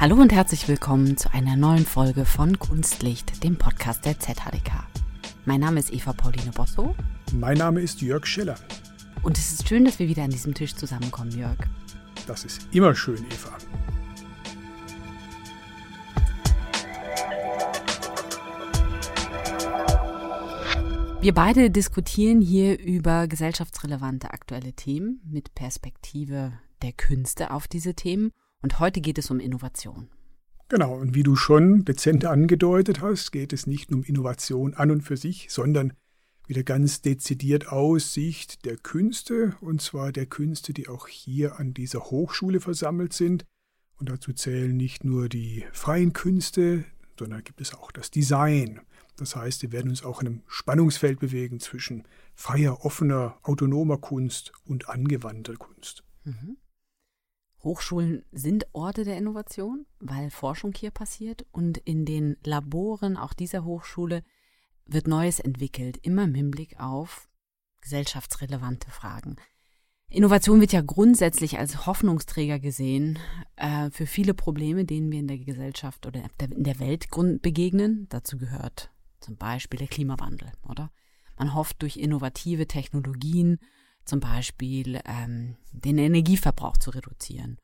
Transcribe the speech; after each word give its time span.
Hallo 0.00 0.16
und 0.16 0.32
herzlich 0.32 0.66
willkommen 0.66 1.18
zu 1.18 1.30
einer 1.34 1.56
neuen 1.56 1.84
Folge 1.84 2.24
von 2.24 2.58
Kunstlicht, 2.58 3.44
dem 3.44 3.58
Podcast 3.58 4.06
der 4.06 4.18
ZHDK. 4.18 4.86
Mein 5.44 5.60
Name 5.60 5.78
ist 5.78 5.92
Eva 5.92 6.14
Pauline 6.14 6.52
Bosso. 6.52 6.94
Mein 7.34 7.58
Name 7.58 7.82
ist 7.82 8.00
Jörg 8.00 8.24
Schiller. 8.24 8.54
Und 9.22 9.36
es 9.36 9.52
ist 9.52 9.68
schön, 9.68 9.84
dass 9.84 9.98
wir 9.98 10.08
wieder 10.08 10.22
an 10.22 10.30
diesem 10.30 10.54
Tisch 10.54 10.74
zusammenkommen, 10.74 11.32
Jörg. 11.32 11.58
Das 12.26 12.46
ist 12.46 12.66
immer 12.72 12.94
schön, 12.94 13.18
Eva. 13.26 13.58
Wir 21.20 21.34
beide 21.34 21.70
diskutieren 21.70 22.40
hier 22.40 22.80
über 22.80 23.28
gesellschaftsrelevante 23.28 24.30
aktuelle 24.30 24.72
Themen 24.72 25.20
mit 25.30 25.54
Perspektive 25.54 26.54
der 26.80 26.92
Künste 26.92 27.50
auf 27.50 27.68
diese 27.68 27.92
Themen. 27.92 28.32
Und 28.62 28.78
heute 28.78 29.00
geht 29.00 29.18
es 29.18 29.30
um 29.30 29.40
Innovation. 29.40 30.08
Genau, 30.68 30.94
und 30.94 31.14
wie 31.14 31.22
du 31.22 31.34
schon 31.34 31.84
dezent 31.84 32.24
angedeutet 32.24 33.00
hast, 33.00 33.32
geht 33.32 33.52
es 33.52 33.66
nicht 33.66 33.90
nur 33.90 34.00
um 34.00 34.04
Innovation 34.04 34.74
an 34.74 34.90
und 34.90 35.02
für 35.02 35.16
sich, 35.16 35.48
sondern 35.50 35.92
wieder 36.46 36.62
ganz 36.62 37.00
dezidiert 37.00 37.68
aus 37.68 38.12
Sicht 38.12 38.64
der 38.64 38.76
Künste, 38.76 39.56
und 39.60 39.82
zwar 39.82 40.12
der 40.12 40.26
Künste, 40.26 40.72
die 40.72 40.88
auch 40.88 41.08
hier 41.08 41.58
an 41.58 41.74
dieser 41.74 42.10
Hochschule 42.10 42.60
versammelt 42.60 43.12
sind. 43.12 43.44
Und 43.96 44.08
dazu 44.08 44.32
zählen 44.32 44.76
nicht 44.76 45.04
nur 45.04 45.28
die 45.28 45.64
freien 45.72 46.12
Künste, 46.12 46.84
sondern 47.18 47.44
gibt 47.44 47.60
es 47.60 47.74
auch 47.74 47.92
das 47.92 48.10
Design, 48.10 48.80
das 49.20 49.36
heißt, 49.36 49.62
wir 49.62 49.72
werden 49.72 49.90
uns 49.90 50.02
auch 50.02 50.22
in 50.22 50.26
einem 50.26 50.42
Spannungsfeld 50.46 51.20
bewegen 51.20 51.60
zwischen 51.60 52.04
freier, 52.34 52.86
offener, 52.86 53.38
autonomer 53.42 53.98
Kunst 53.98 54.52
und 54.64 54.88
angewandter 54.88 55.56
Kunst. 55.56 56.02
Mhm. 56.24 56.56
Hochschulen 57.62 58.24
sind 58.32 58.66
Orte 58.72 59.04
der 59.04 59.16
Innovation, 59.16 59.86
weil 59.98 60.30
Forschung 60.30 60.72
hier 60.74 60.90
passiert 60.90 61.44
und 61.52 61.78
in 61.78 62.04
den 62.04 62.36
Laboren 62.42 63.16
auch 63.16 63.34
dieser 63.34 63.64
Hochschule 63.64 64.22
wird 64.86 65.06
Neues 65.06 65.40
entwickelt, 65.40 65.98
immer 66.02 66.24
im 66.24 66.34
Hinblick 66.34 66.80
auf 66.80 67.28
gesellschaftsrelevante 67.80 68.90
Fragen. 68.90 69.36
Innovation 70.08 70.60
wird 70.60 70.72
ja 70.72 70.80
grundsätzlich 70.80 71.58
als 71.58 71.86
Hoffnungsträger 71.86 72.58
gesehen 72.58 73.18
äh, 73.54 73.90
für 73.90 74.06
viele 74.06 74.34
Probleme, 74.34 74.84
denen 74.84 75.12
wir 75.12 75.20
in 75.20 75.28
der 75.28 75.38
Gesellschaft 75.38 76.04
oder 76.04 76.24
in 76.40 76.64
der 76.64 76.80
Welt 76.80 77.08
begegnen. 77.40 78.06
Dazu 78.08 78.36
gehört 78.36 78.90
zum 79.20 79.36
Beispiel 79.36 79.78
der 79.78 79.86
Klimawandel, 79.86 80.50
oder? 80.68 80.90
Man 81.38 81.54
hofft 81.54 81.82
durch 81.82 81.96
innovative 81.96 82.66
Technologien 82.66 83.60
zum 84.04 84.20
Beispiel 84.20 85.00
ähm, 85.04 85.56
den 85.72 85.98
Energieverbrauch 85.98 86.76
zu 86.76 86.90
reduzieren 86.90 87.58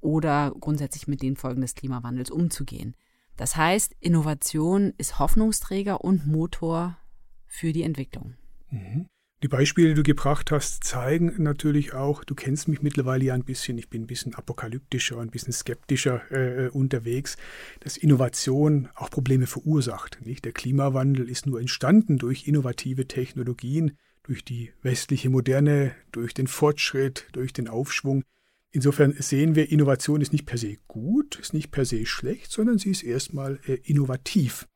oder 0.00 0.52
grundsätzlich 0.58 1.08
mit 1.08 1.22
den 1.22 1.36
Folgen 1.36 1.62
des 1.62 1.74
Klimawandels 1.74 2.30
umzugehen. 2.30 2.94
Das 3.36 3.56
heißt, 3.56 3.96
Innovation 4.00 4.92
ist 4.98 5.18
Hoffnungsträger 5.18 6.04
und 6.04 6.26
Motor 6.26 6.98
für 7.46 7.72
die 7.72 7.82
Entwicklung. 7.82 8.34
Mhm. 8.70 9.06
Die 9.42 9.48
Beispiele, 9.48 9.88
die 9.88 9.94
du 9.94 10.02
gebracht 10.02 10.50
hast, 10.52 10.84
zeigen 10.84 11.34
natürlich 11.42 11.92
auch, 11.92 12.24
du 12.24 12.34
kennst 12.34 12.66
mich 12.66 12.80
mittlerweile 12.80 13.26
ja 13.26 13.34
ein 13.34 13.44
bisschen, 13.44 13.76
ich 13.76 13.90
bin 13.90 14.04
ein 14.04 14.06
bisschen 14.06 14.34
apokalyptischer, 14.34 15.18
ein 15.18 15.30
bisschen 15.30 15.52
skeptischer 15.52 16.22
äh, 16.32 16.70
unterwegs, 16.70 17.36
dass 17.80 17.98
Innovation 17.98 18.88
auch 18.94 19.10
Probleme 19.10 19.46
verursacht. 19.46 20.24
Nicht? 20.24 20.46
Der 20.46 20.52
Klimawandel 20.52 21.28
ist 21.28 21.46
nur 21.46 21.60
entstanden 21.60 22.16
durch 22.16 22.48
innovative 22.48 23.06
Technologien, 23.06 23.98
durch 24.24 24.44
die 24.44 24.72
westliche 24.82 25.30
Moderne, 25.30 25.94
durch 26.12 26.34
den 26.34 26.46
Fortschritt, 26.46 27.28
durch 27.32 27.52
den 27.52 27.68
Aufschwung. 27.68 28.24
Insofern 28.70 29.14
sehen 29.18 29.54
wir, 29.54 29.70
Innovation 29.70 30.20
ist 30.20 30.32
nicht 30.32 30.46
per 30.46 30.58
se 30.58 30.76
gut, 30.88 31.38
ist 31.38 31.54
nicht 31.54 31.70
per 31.70 31.84
se 31.84 32.04
schlecht, 32.04 32.50
sondern 32.50 32.78
sie 32.78 32.90
ist 32.90 33.04
erstmal 33.04 33.60
äh, 33.66 33.74
innovativ. 33.84 34.66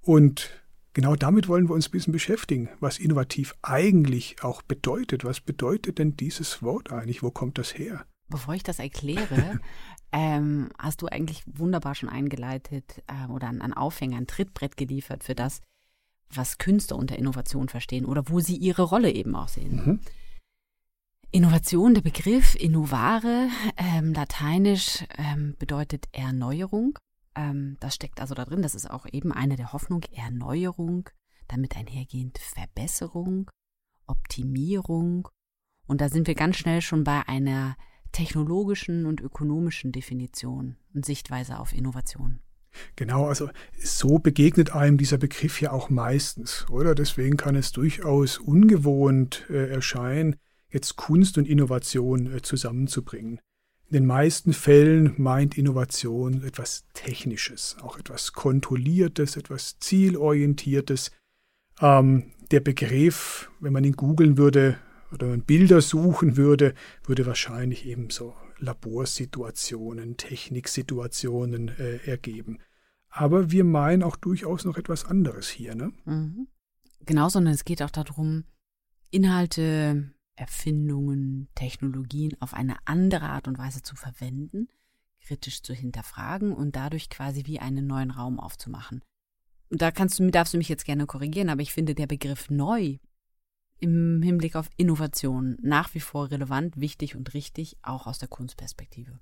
Und 0.00 0.50
Genau 0.96 1.14
damit 1.14 1.46
wollen 1.46 1.68
wir 1.68 1.74
uns 1.74 1.88
ein 1.88 1.90
bisschen 1.90 2.14
beschäftigen, 2.14 2.70
was 2.80 2.98
innovativ 2.98 3.54
eigentlich 3.60 4.42
auch 4.42 4.62
bedeutet. 4.62 5.26
Was 5.26 5.42
bedeutet 5.42 5.98
denn 5.98 6.16
dieses 6.16 6.62
Wort 6.62 6.90
eigentlich? 6.90 7.22
Wo 7.22 7.30
kommt 7.30 7.58
das 7.58 7.76
her? 7.76 8.06
Bevor 8.30 8.54
ich 8.54 8.62
das 8.62 8.78
erkläre, 8.78 9.60
ähm, 10.12 10.70
hast 10.78 11.02
du 11.02 11.06
eigentlich 11.08 11.42
wunderbar 11.44 11.94
schon 11.94 12.08
eingeleitet 12.08 13.02
äh, 13.08 13.30
oder 13.30 13.48
einen 13.48 13.74
Aufhänger, 13.74 14.16
ein 14.16 14.26
Trittbrett 14.26 14.78
geliefert 14.78 15.22
für 15.22 15.34
das, 15.34 15.60
was 16.32 16.58
Künstler 16.58 16.96
unter 16.96 17.16
Innovation 17.16 17.68
verstehen 17.68 18.04
oder 18.04 18.28
wo 18.28 18.40
sie 18.40 18.56
ihre 18.56 18.82
Rolle 18.82 19.10
eben 19.10 19.34
auch 19.34 19.48
sehen. 19.48 19.76
Mhm. 19.76 20.00
Innovation, 21.30 21.94
der 21.94 22.02
Begriff 22.02 22.54
innovare, 22.54 23.48
ähm, 23.76 24.12
lateinisch 24.14 25.04
ähm, 25.18 25.54
bedeutet 25.58 26.08
Erneuerung. 26.12 26.98
Ähm, 27.34 27.76
das 27.80 27.94
steckt 27.94 28.20
also 28.20 28.34
da 28.34 28.44
drin. 28.44 28.62
Das 28.62 28.74
ist 28.74 28.90
auch 28.90 29.06
eben 29.10 29.32
eine 29.32 29.56
der 29.56 29.72
Hoffnung, 29.72 30.02
Erneuerung, 30.12 31.10
damit 31.48 31.76
einhergehend 31.76 32.38
Verbesserung, 32.38 33.50
Optimierung. 34.06 35.28
Und 35.86 36.00
da 36.00 36.08
sind 36.08 36.26
wir 36.26 36.34
ganz 36.34 36.56
schnell 36.56 36.80
schon 36.80 37.04
bei 37.04 37.28
einer 37.28 37.76
technologischen 38.12 39.04
und 39.04 39.20
ökonomischen 39.20 39.92
Definition 39.92 40.76
und 40.94 41.04
Sichtweise 41.04 41.58
auf 41.58 41.74
Innovation. 41.74 42.40
Genau, 42.96 43.26
also 43.26 43.50
so 43.78 44.18
begegnet 44.18 44.74
einem 44.74 44.96
dieser 44.96 45.18
Begriff 45.18 45.60
ja 45.60 45.72
auch 45.72 45.90
meistens, 45.90 46.66
oder? 46.70 46.94
Deswegen 46.94 47.36
kann 47.36 47.56
es 47.56 47.72
durchaus 47.72 48.38
ungewohnt 48.38 49.46
äh, 49.50 49.70
erscheinen, 49.70 50.36
jetzt 50.70 50.96
Kunst 50.96 51.38
und 51.38 51.48
Innovation 51.48 52.32
äh, 52.32 52.42
zusammenzubringen. 52.42 53.40
In 53.88 53.98
den 53.98 54.06
meisten 54.06 54.52
Fällen 54.52 55.14
meint 55.16 55.56
Innovation 55.56 56.42
etwas 56.42 56.86
Technisches, 56.92 57.76
auch 57.82 57.98
etwas 57.98 58.32
Kontrolliertes, 58.32 59.36
etwas 59.36 59.78
Zielorientiertes. 59.78 61.12
Ähm, 61.80 62.32
der 62.50 62.60
Begriff, 62.60 63.50
wenn 63.60 63.72
man 63.72 63.84
ihn 63.84 63.94
googeln 63.94 64.38
würde 64.38 64.78
oder 65.12 65.28
man 65.28 65.42
Bilder 65.42 65.80
suchen 65.80 66.36
würde, 66.36 66.74
würde 67.04 67.26
wahrscheinlich 67.26 67.86
eben 67.86 68.10
so 68.10 68.34
Laborsituationen, 68.58 70.16
Techniksituationen 70.16 71.68
äh, 71.68 71.96
ergeben. 72.06 72.58
Aber 73.08 73.50
wir 73.50 73.64
meinen 73.64 74.02
auch 74.02 74.16
durchaus 74.16 74.64
noch 74.64 74.76
etwas 74.76 75.04
anderes 75.04 75.48
hier. 75.48 75.74
Ne? 75.74 75.92
Mhm. 76.04 76.48
Genau, 77.00 77.28
sondern 77.28 77.54
es 77.54 77.64
geht 77.64 77.82
auch 77.82 77.90
darum, 77.90 78.44
Inhalte 79.10 80.12
Erfindungen, 80.34 81.48
Technologien 81.54 82.36
auf 82.40 82.52
eine 82.52 82.76
andere 82.84 83.30
Art 83.30 83.48
und 83.48 83.58
Weise 83.58 83.82
zu 83.82 83.96
verwenden, 83.96 84.68
kritisch 85.20 85.62
zu 85.62 85.72
hinterfragen 85.72 86.52
und 86.52 86.76
dadurch 86.76 87.08
quasi 87.08 87.46
wie 87.46 87.58
einen 87.58 87.86
neuen 87.86 88.10
Raum 88.10 88.38
aufzumachen. 88.38 89.02
Und 89.70 89.82
da 89.82 89.90
kannst 89.90 90.18
du, 90.18 90.30
darfst 90.30 90.54
du 90.54 90.58
mich 90.58 90.68
jetzt 90.68 90.84
gerne 90.84 91.06
korrigieren, 91.06 91.48
aber 91.48 91.62
ich 91.62 91.72
finde 91.72 91.94
der 91.94 92.06
Begriff 92.06 92.50
neu 92.50 92.98
im 93.80 94.22
Hinblick 94.22 94.56
auf 94.56 94.68
Innovation 94.76 95.56
nach 95.62 95.94
wie 95.94 96.00
vor 96.00 96.30
relevant, 96.30 96.80
wichtig 96.80 97.16
und 97.16 97.34
richtig, 97.34 97.76
auch 97.82 98.06
aus 98.06 98.18
der 98.18 98.28
Kunstperspektive. 98.28 99.18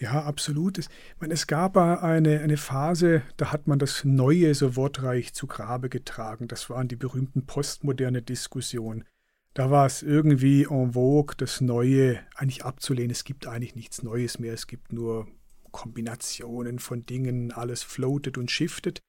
Ja, 0.00 0.22
absolut. 0.24 0.78
Es, 0.78 0.88
meine, 1.18 1.34
es 1.34 1.46
gab 1.46 1.76
eine, 1.76 2.40
eine 2.40 2.56
Phase, 2.56 3.22
da 3.36 3.52
hat 3.52 3.66
man 3.66 3.78
das 3.78 4.04
Neue 4.04 4.54
so 4.54 4.74
wortreich 4.74 5.34
zu 5.34 5.46
Grabe 5.46 5.90
getragen. 5.90 6.48
Das 6.48 6.70
waren 6.70 6.88
die 6.88 6.96
berühmten 6.96 7.44
postmoderne 7.44 8.22
Diskussionen. 8.22 9.04
Da 9.52 9.70
war 9.70 9.84
es 9.84 10.02
irgendwie 10.02 10.62
en 10.62 10.92
vogue, 10.92 11.34
das 11.36 11.60
Neue 11.60 12.20
eigentlich 12.34 12.64
abzulehnen. 12.64 13.10
Es 13.10 13.24
gibt 13.24 13.46
eigentlich 13.46 13.74
nichts 13.74 14.02
Neues 14.02 14.38
mehr. 14.38 14.54
Es 14.54 14.66
gibt 14.66 14.92
nur 14.92 15.28
Kombinationen 15.70 16.78
von 16.78 17.04
Dingen. 17.04 17.52
Alles 17.52 17.82
floatet 17.82 18.38
und 18.38 18.50
shiftet. 18.50 19.00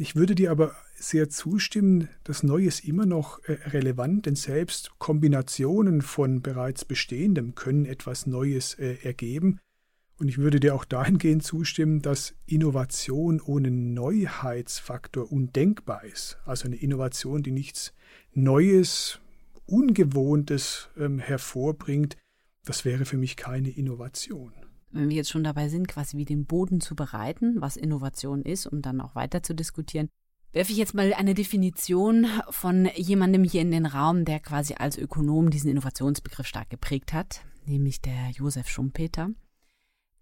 Ich 0.00 0.16
würde 0.16 0.34
dir 0.34 0.50
aber 0.50 0.74
sehr 0.96 1.28
zustimmen, 1.28 2.08
das 2.24 2.42
Neue 2.42 2.64
ist 2.64 2.86
immer 2.86 3.04
noch 3.04 3.44
äh, 3.44 3.58
relevant, 3.68 4.24
denn 4.24 4.34
selbst 4.34 4.92
Kombinationen 4.98 6.00
von 6.00 6.40
bereits 6.40 6.86
Bestehendem 6.86 7.54
können 7.54 7.84
etwas 7.84 8.26
Neues 8.26 8.72
äh, 8.78 8.96
ergeben. 9.02 9.60
Und 10.18 10.28
ich 10.28 10.38
würde 10.38 10.58
dir 10.58 10.74
auch 10.74 10.86
dahingehend 10.86 11.42
zustimmen, 11.42 12.00
dass 12.00 12.34
Innovation 12.46 13.42
ohne 13.42 13.70
Neuheitsfaktor 13.70 15.30
undenkbar 15.30 16.02
ist. 16.04 16.38
Also 16.46 16.64
eine 16.64 16.76
Innovation, 16.76 17.42
die 17.42 17.52
nichts 17.52 17.92
Neues, 18.32 19.20
Ungewohntes 19.66 20.88
ähm, 20.96 21.18
hervorbringt, 21.18 22.16
das 22.64 22.86
wäre 22.86 23.04
für 23.04 23.18
mich 23.18 23.36
keine 23.36 23.68
Innovation. 23.68 24.54
Wenn 24.92 25.08
wir 25.08 25.16
jetzt 25.16 25.30
schon 25.30 25.44
dabei 25.44 25.68
sind, 25.68 25.86
quasi 25.88 26.16
wie 26.16 26.24
den 26.24 26.46
Boden 26.46 26.80
zu 26.80 26.96
bereiten, 26.96 27.60
was 27.60 27.76
Innovation 27.76 28.42
ist, 28.42 28.66
um 28.66 28.82
dann 28.82 29.00
auch 29.00 29.14
weiter 29.14 29.42
zu 29.42 29.54
diskutieren, 29.54 30.08
werfe 30.52 30.72
ich 30.72 30.78
jetzt 30.78 30.94
mal 30.94 31.14
eine 31.14 31.34
Definition 31.34 32.26
von 32.48 32.88
jemandem 32.96 33.44
hier 33.44 33.62
in 33.62 33.70
den 33.70 33.86
Raum, 33.86 34.24
der 34.24 34.40
quasi 34.40 34.74
als 34.74 34.98
Ökonom 34.98 35.50
diesen 35.50 35.70
Innovationsbegriff 35.70 36.46
stark 36.46 36.70
geprägt 36.70 37.12
hat, 37.12 37.42
nämlich 37.66 38.00
der 38.00 38.30
Josef 38.30 38.68
Schumpeter. 38.68 39.30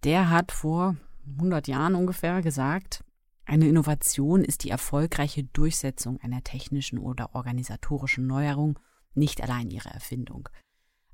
Der 0.05 0.29
hat 0.31 0.53
vor 0.53 0.97
100 1.37 1.67
Jahren 1.67 1.95
ungefähr 1.95 2.43
gesagt, 2.43 3.05
eine 3.45 3.67
Innovation 3.67 4.45
ist 4.45 4.65
die 4.65 4.71
erfolgreiche 4.71 5.45
Durchsetzung 5.45 6.21
einer 6.21 6.45
technischen 6.45 6.99
oder 6.99 7.35
organisatorischen 7.35 8.27
Neuerung 8.27 8.79
nicht 9.15 9.43
allein 9.43 9.71
ihre 9.71 9.89
Erfindung. 9.89 10.51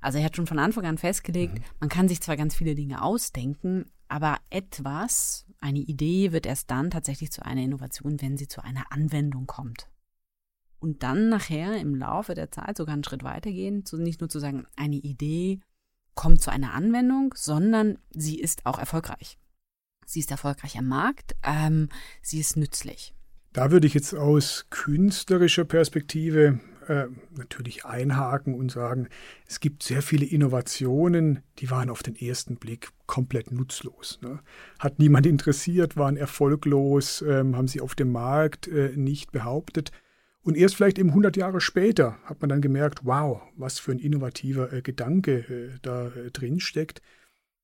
Also 0.05 0.19
er 0.19 0.25
hat 0.25 0.35
schon 0.35 0.45
von 0.45 0.59
Anfang 0.59 0.85
an 0.85 0.99
festgelegt, 0.99 1.55
mhm. 1.55 1.63
man 1.79 1.89
kann 1.89 2.07
sich 2.07 2.21
zwar 2.21 2.37
ganz 2.37 2.53
viele 2.53 2.75
Dinge 2.75 3.01
ausdenken, 3.01 3.85
aber 4.07 4.37
etwas, 4.51 5.47
eine 5.59 5.79
Idee 5.79 6.31
wird 6.31 6.45
erst 6.45 6.69
dann 6.69 6.91
tatsächlich 6.91 7.31
zu 7.31 7.43
einer 7.43 7.63
Innovation, 7.63 8.21
wenn 8.21 8.37
sie 8.37 8.47
zu 8.47 8.63
einer 8.63 8.91
Anwendung 8.91 9.47
kommt. 9.47 9.89
Und 10.77 11.01
dann 11.01 11.29
nachher 11.29 11.79
im 11.79 11.95
Laufe 11.95 12.35
der 12.35 12.51
Zeit 12.51 12.77
sogar 12.77 12.93
einen 12.93 13.03
Schritt 13.03 13.23
weitergehen, 13.23 13.83
so 13.83 13.97
nicht 13.97 14.21
nur 14.21 14.29
zu 14.29 14.37
sagen, 14.37 14.67
eine 14.75 14.97
Idee 14.97 15.59
kommt 16.13 16.39
zu 16.39 16.51
einer 16.51 16.75
Anwendung, 16.75 17.33
sondern 17.35 17.97
sie 18.11 18.39
ist 18.39 18.67
auch 18.67 18.77
erfolgreich. 18.77 19.39
Sie 20.05 20.19
ist 20.19 20.29
erfolgreich 20.29 20.77
am 20.77 20.85
Markt, 20.85 21.35
ähm, 21.41 21.89
sie 22.21 22.39
ist 22.39 22.57
nützlich. 22.57 23.15
Da 23.53 23.71
würde 23.71 23.87
ich 23.87 23.95
jetzt 23.95 24.13
aus 24.13 24.67
künstlerischer 24.69 25.65
Perspektive 25.65 26.59
äh, 26.87 27.07
natürlich 27.37 27.85
einhaken 27.85 28.53
und 28.53 28.71
sagen, 28.71 29.07
es 29.47 29.59
gibt 29.59 29.83
sehr 29.83 30.01
viele 30.01 30.25
Innovationen, 30.25 31.39
die 31.59 31.69
waren 31.69 31.89
auf 31.89 32.03
den 32.03 32.15
ersten 32.15 32.57
Blick 32.57 32.89
komplett 33.05 33.51
nutzlos. 33.51 34.19
Ne? 34.21 34.39
Hat 34.79 34.99
niemand 34.99 35.25
interessiert, 35.25 35.97
waren 35.97 36.17
erfolglos, 36.17 37.21
ähm, 37.21 37.55
haben 37.55 37.67
sie 37.67 37.81
auf 37.81 37.95
dem 37.95 38.11
Markt 38.11 38.67
äh, 38.67 38.93
nicht 38.95 39.31
behauptet. 39.31 39.91
Und 40.45 40.55
erst 40.55 40.75
vielleicht 40.75 40.99
eben 40.99 41.09
100 41.09 41.37
Jahre 41.37 41.59
später 41.59 42.19
hat 42.23 42.39
man 42.41 42.49
dann 42.49 42.61
gemerkt, 42.61 42.99
wow, 43.03 43.41
was 43.55 43.79
für 43.79 43.91
ein 43.91 43.99
innovativer 43.99 44.71
äh, 44.71 44.81
Gedanke 44.83 45.39
äh, 45.39 45.79
da 45.81 46.09
äh, 46.09 46.29
drin 46.29 46.59
steckt. 46.59 47.01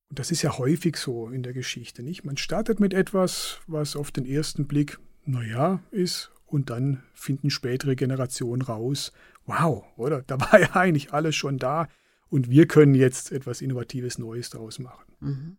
Und 0.09 0.17
das 0.17 0.31
ist 0.31 0.41
ja 0.41 0.57
häufig 0.57 0.97
so 0.97 1.29
in 1.29 1.43
der 1.43 1.53
Geschichte, 1.53 2.01
nicht? 2.01 2.23
Man 2.23 2.37
startet 2.37 2.79
mit 2.79 2.93
etwas, 2.93 3.59
was 3.67 3.95
auf 3.95 4.11
den 4.11 4.25
ersten 4.25 4.65
Blick, 4.67 4.97
naja, 5.25 5.83
ist 5.91 6.30
und 6.51 6.69
dann 6.69 7.01
finden 7.13 7.49
spätere 7.49 7.95
Generationen 7.95 8.61
raus, 8.61 9.11
wow, 9.45 9.83
oder? 9.97 10.21
Da 10.23 10.39
war 10.39 10.59
ja 10.59 10.75
eigentlich 10.75 11.13
alles 11.13 11.35
schon 11.35 11.57
da 11.57 11.87
und 12.29 12.49
wir 12.49 12.67
können 12.67 12.95
jetzt 12.95 13.31
etwas 13.31 13.61
Innovatives 13.61 14.17
Neues 14.17 14.49
daraus 14.49 14.79
machen. 14.79 15.13
Mhm. 15.19 15.57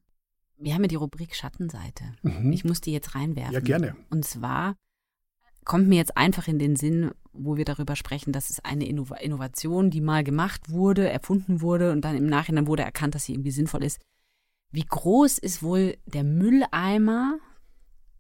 Wir 0.59 0.75
haben 0.75 0.83
ja 0.83 0.89
die 0.89 0.97
Rubrik 0.97 1.35
Schattenseite. 1.35 2.05
Mhm. 2.23 2.53
Ich 2.53 2.65
muss 2.65 2.81
die 2.81 2.93
jetzt 2.93 3.15
reinwerfen. 3.15 3.53
Ja, 3.53 3.61
gerne. 3.61 3.97
Und 4.11 4.25
zwar 4.25 4.77
kommt 5.65 5.89
mir 5.89 5.97
jetzt 5.97 6.17
einfach 6.17 6.47
in 6.49 6.59
den 6.59 6.77
Sinn, 6.77 7.11
wo 7.33 7.57
wir 7.57 7.65
darüber 7.65 7.97
sprechen, 7.97 8.33
dass 8.33 8.51
es 8.51 8.61
eine 8.65 8.87
Innovation, 8.87 9.91
die 9.91 10.01
mal 10.01 10.23
gemacht 10.23 10.71
wurde, 10.71 11.09
erfunden 11.09 11.61
wurde 11.61 11.93
und 11.93 12.03
dann 12.03 12.17
im 12.17 12.27
Nachhinein 12.27 12.67
wurde 12.67 12.83
erkannt, 12.83 13.15
dass 13.15 13.25
sie 13.25 13.33
irgendwie 13.33 13.51
sinnvoll 13.51 13.83
ist. 13.83 14.01
Wie 14.71 14.85
groß 14.85 15.39
ist 15.39 15.63
wohl 15.63 15.97
der 16.07 16.25
Mülleimer 16.25 17.39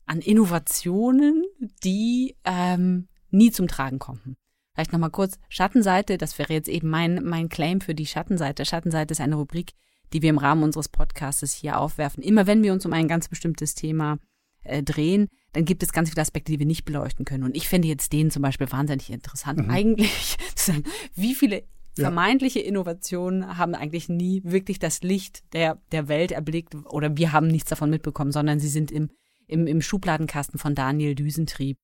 an 0.07 0.21
Innovationen, 0.21 1.45
die 1.85 2.37
ähm, 2.45 3.09
nie 3.31 3.51
zum 3.51 3.69
Tragen 3.69 3.99
kommen. 3.99 4.37
Vielleicht 4.75 4.93
nochmal 4.93 5.11
kurz 5.11 5.39
Schattenseite, 5.49 6.17
das 6.17 6.39
wäre 6.39 6.53
jetzt 6.53 6.69
eben 6.69 6.89
mein, 6.89 7.23
mein 7.25 7.49
Claim 7.49 7.81
für 7.81 7.95
die 7.95 8.07
Schattenseite. 8.07 8.65
Schattenseite 8.65 9.13
ist 9.13 9.21
eine 9.21 9.37
Rubrik, 9.37 9.73
die 10.13 10.23
wir 10.23 10.31
im 10.31 10.39
Rahmen 10.39 10.63
unseres 10.63 10.89
Podcastes 10.89 11.53
hier 11.53 11.79
aufwerfen. 11.79 12.23
Immer 12.23 12.47
wenn 12.47 12.63
wir 12.63 12.73
uns 12.73 12.87
um 12.87 12.93
ein 12.93 13.09
ganz 13.09 13.29
bestimmtes 13.29 13.75
Thema 13.75 14.19
äh, 14.65 14.83
drehen, 14.83 15.29
dann 15.53 15.67
gibt 15.67 15.83
es 15.83 15.93
ganz 15.93 16.09
viele 16.09 16.23
Aspekte, 16.23 16.53
die 16.53 16.59
wir 16.59 16.67
nicht 16.67 16.85
beleuchten 16.85 17.27
können. 17.27 17.45
Und 17.45 17.57
ich 17.57 17.69
finde 17.69 17.89
jetzt 17.89 18.13
den 18.13 18.31
zum 18.31 18.43
Beispiel 18.43 18.71
wahnsinnig 18.73 19.11
interessant, 19.11 19.59
mhm. 19.59 19.71
eigentlich 19.71 20.39
zu 20.55 20.73
sagen, 20.73 20.85
wie 21.15 21.35
viele 21.35 21.65
vermeintliche 21.95 22.61
Innovationen 22.61 23.59
haben 23.59 23.75
eigentlich 23.75 24.09
nie 24.09 24.41
wirklich 24.45 24.79
das 24.79 25.03
Licht 25.03 25.43
der, 25.53 25.79
der 25.93 26.09
Welt 26.09 26.33
erblickt 26.33 26.75
oder 26.87 27.19
wir 27.19 27.33
haben 27.33 27.49
nichts 27.49 27.69
davon 27.69 27.91
mitbekommen, 27.91 28.33
sondern 28.33 28.61
sie 28.61 28.69
sind 28.69 28.91
im 28.91 29.11
im, 29.47 29.67
im 29.67 29.83
Schubladenkasten 29.83 30.59
von 30.59 30.75
Daniel 30.75 31.15
Düsentrieb 31.15 31.79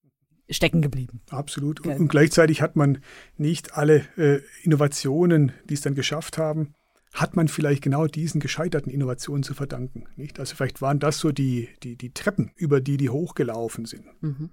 stecken 0.51 0.83
geblieben. 0.83 1.21
Absolut. 1.31 1.81
Und, 1.81 2.01
und 2.01 2.09
gleichzeitig 2.09 2.63
hat 2.63 2.77
man 2.77 2.99
nicht 3.37 3.75
alle 3.75 4.07
äh, 4.17 4.41
Innovationen, 4.63 5.53
die 5.69 5.75
es 5.75 5.83
dann 5.83 5.95
geschafft 5.95 6.39
haben, 6.39 6.75
hat 7.13 7.37
man 7.37 7.49
vielleicht 7.49 7.83
genau 7.83 8.07
diesen 8.07 8.41
gescheiterten 8.41 8.93
Innovationen 8.93 9.43
zu 9.43 9.55
verdanken. 9.55 10.05
Nicht? 10.17 10.39
Also 10.39 10.57
vielleicht 10.57 10.81
waren 10.81 10.99
das 11.01 11.19
so 11.19 11.33
die, 11.33 11.69
die, 11.83 11.97
die 11.97 12.13
Treppen, 12.13 12.53
über 12.57 12.81
die 12.81 12.97
die 12.97 13.11
hochgelaufen 13.11 13.85
sind. 13.85 14.05
Mhm. 14.23 14.51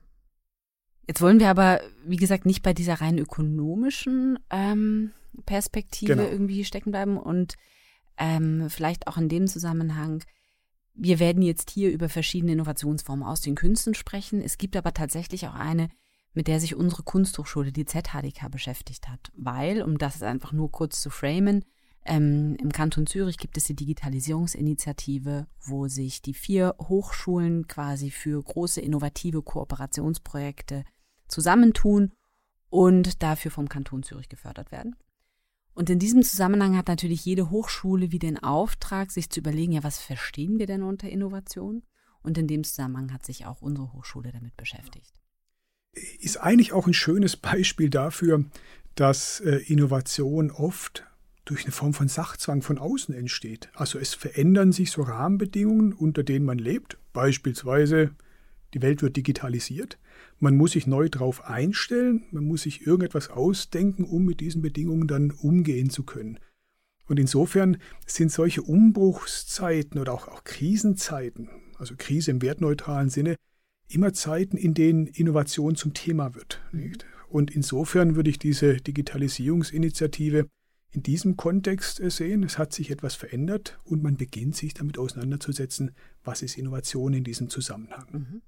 Jetzt 1.08 1.22
wollen 1.22 1.40
wir 1.40 1.50
aber, 1.50 1.82
wie 2.06 2.16
gesagt, 2.16 2.46
nicht 2.46 2.64
bei 2.64 2.74
dieser 2.74 2.96
rein 2.96 3.20
ökonomischen 3.20 4.40
ähm, 4.50 5.12
Perspektive 5.46 6.16
genau. 6.16 6.28
irgendwie 6.28 6.66
stecken 6.66 6.92
bleiben 6.92 7.18
und 7.18 7.56
ähm, 8.18 8.70
vielleicht 8.70 9.08
auch 9.08 9.18
in 9.18 9.30
dem 9.30 9.48
Zusammenhang 9.48 10.24
wir 10.96 11.20
werden 11.20 11.42
jetzt 11.42 11.70
hier 11.70 11.92
über 11.92 12.10
verschiedene 12.10 12.54
Innovationsformen 12.54 13.26
aus 13.26 13.42
den 13.42 13.56
Künsten 13.56 13.94
sprechen. 13.94 14.42
Es 14.42 14.58
gibt 14.58 14.76
aber 14.76 14.94
tatsächlich 14.94 15.48
auch 15.48 15.54
eine, 15.54 15.90
mit 16.34 16.48
der 16.48 16.60
sich 16.60 16.76
unsere 16.76 17.04
Kunsthochschule, 17.04 17.72
die 17.72 17.86
ZHDK, 17.86 18.50
beschäftigt 18.50 19.10
hat. 19.10 19.32
Weil, 19.36 19.82
um 19.82 19.98
das 19.98 20.24
einfach 20.24 20.52
nur 20.52 20.72
kurz 20.72 21.02
zu 21.02 21.10
framen, 21.10 21.66
ähm, 22.06 22.56
im 22.62 22.72
Kanton 22.72 23.08
Zürich 23.08 23.38
gibt 23.38 23.58
es 23.58 23.64
die 23.66 23.76
Digitalisierungsinitiative, 23.76 25.48
wo 25.62 25.88
sich 25.88 26.22
die 26.22 26.36
vier 26.36 26.76
Hochschulen 26.80 27.68
quasi 27.68 28.12
für 28.12 28.42
große 28.42 28.80
innovative 28.80 29.42
Kooperationsprojekte 29.42 30.86
zusammentun 31.28 32.12
und 32.70 33.24
dafür 33.24 33.50
vom 33.50 33.68
Kanton 33.70 34.04
Zürich 34.04 34.30
gefördert 34.30 34.72
werden. 34.72 34.96
Und 35.76 35.90
in 35.90 36.00
diesem 36.00 36.24
Zusammenhang 36.24 36.78
hat 36.78 36.88
natürlich 36.88 37.26
jede 37.26 37.50
Hochschule 37.50 38.12
wie 38.12 38.20
den 38.20 38.42
Auftrag, 38.42 39.12
sich 39.12 39.30
zu 39.30 39.42
überlegen, 39.42 39.74
ja, 39.74 39.84
was 39.84 40.00
verstehen 40.00 40.58
wir 40.58 40.68
denn 40.68 40.82
unter 40.82 41.10
Innovation? 41.10 41.84
Und 42.24 42.38
in 42.38 42.48
dem 42.48 42.64
Zusammenhang 42.64 43.12
hat 43.14 43.26
sich 43.26 43.46
auch 43.46 43.62
unsere 43.62 43.92
Hochschule 43.92 44.32
damit 44.32 44.56
beschäftigt. 44.56 45.14
Ist 46.20 46.38
eigentlich 46.38 46.72
auch 46.72 46.88
ein 46.88 46.94
schönes 46.94 47.36
Beispiel 47.36 47.90
dafür, 47.90 48.46
dass 48.96 49.42
äh, 49.42 49.58
Innovation 49.68 50.50
oft 50.50 51.06
durch 51.44 51.64
eine 51.64 51.72
Form 51.72 51.94
von 51.94 52.08
Sachzwang 52.08 52.62
von 52.62 52.78
außen 52.78 53.14
entsteht. 53.14 53.70
Also 53.74 54.00
es 54.00 54.14
verändern 54.14 54.72
sich 54.72 54.92
so 54.92 55.04
Rahmenbedingungen, 55.04 55.94
unter 55.94 56.24
denen 56.24 56.46
man 56.46 56.58
lebt. 56.58 56.98
Beispielsweise 57.12 58.16
die 58.74 58.82
Welt 58.82 59.02
wird 59.02 59.18
digitalisiert. 59.18 59.98
Man 60.40 60.58
muss 60.58 60.72
sich 60.72 60.86
neu 60.86 61.10
darauf 61.10 61.46
einstellen, 61.46 62.26
man 62.32 62.46
muss 62.46 62.64
sich 62.64 62.86
irgendetwas 62.86 63.30
ausdenken, 63.30 64.04
um 64.04 64.26
mit 64.26 64.42
diesen 64.42 64.62
Bedingungen 64.62 65.08
dann 65.08 65.32
umgehen 65.32 65.90
zu 65.90 66.04
können. 66.04 66.40
Und 67.08 67.20
insofern 67.20 67.78
sind 68.06 68.32
solche 68.32 68.62
Umbruchszeiten 68.62 70.00
oder 70.00 70.14
auch, 70.14 70.28
auch 70.28 70.44
Krisenzeiten, 70.44 71.50
also 71.78 71.96
Krise 71.98 72.32
im 72.32 72.42
wertneutralen 72.42 73.10
Sinne, 73.10 73.36
immer 73.88 74.14
Zeiten, 74.14 74.58
in 74.58 74.74
denen 74.74 75.08
Innovation 75.08 75.76
zum 75.76 75.94
Thema 75.94 76.36
wird. 76.36 76.62
Nicht? 76.72 77.06
Und 77.30 77.52
insofern 77.52 78.16
würde 78.16 78.30
ich 78.30 78.40
diese 78.40 78.78
Digitalisierungsinitiative 78.78 80.48
in 80.92 81.04
diesem 81.04 81.36
Kontext 81.38 82.02
sehen. 82.10 82.44
Es 82.44 82.58
hat 82.58 82.74
sich 82.74 82.90
etwas 82.90 83.16
verändert 83.16 83.80
und 83.84 84.02
man 84.02 84.16
beginnt 84.16 84.56
sich 84.56 84.74
damit 84.74 84.98
auseinanderzusetzen, 84.98 85.92
was 86.24 86.42
ist 86.42 86.58
Innovation 86.58 87.14
in 87.14 87.24
diesem 87.24 87.50
Zusammenhang. 87.50 88.08
Mhm. 88.12 88.42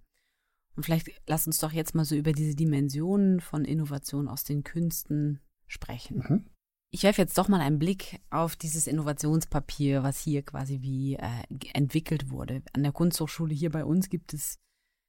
Und 0.77 0.83
vielleicht 0.83 1.09
lass 1.25 1.47
uns 1.47 1.57
doch 1.57 1.71
jetzt 1.71 1.95
mal 1.95 2.05
so 2.05 2.15
über 2.15 2.31
diese 2.31 2.55
Dimensionen 2.55 3.41
von 3.41 3.65
Innovation 3.65 4.27
aus 4.27 4.43
den 4.43 4.63
Künsten 4.63 5.41
sprechen. 5.65 6.17
Mhm. 6.17 6.45
Ich 6.91 7.03
werfe 7.03 7.21
jetzt 7.21 7.37
doch 7.37 7.47
mal 7.47 7.59
einen 7.59 7.79
Blick 7.79 8.21
auf 8.29 8.55
dieses 8.55 8.87
Innovationspapier, 8.87 10.03
was 10.03 10.21
hier 10.21 10.43
quasi 10.43 10.81
wie 10.81 11.15
äh, 11.15 11.43
entwickelt 11.73 12.29
wurde. 12.29 12.61
An 12.73 12.83
der 12.83 12.91
Kunsthochschule 12.91 13.53
hier 13.53 13.71
bei 13.71 13.83
uns 13.83 14.07
gibt 14.07 14.33
es 14.33 14.59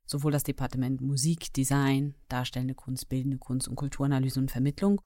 sowohl 0.07 0.33
das 0.33 0.43
Departement 0.43 1.03
Musik, 1.03 1.53
Design, 1.53 2.15
Darstellende 2.29 2.75
Kunst, 2.75 3.11
Bildende 3.11 3.37
Kunst 3.37 3.69
und 3.69 3.77
Kulturanalyse 3.77 4.41
und 4.41 4.51
Vermittlung. 4.51 5.01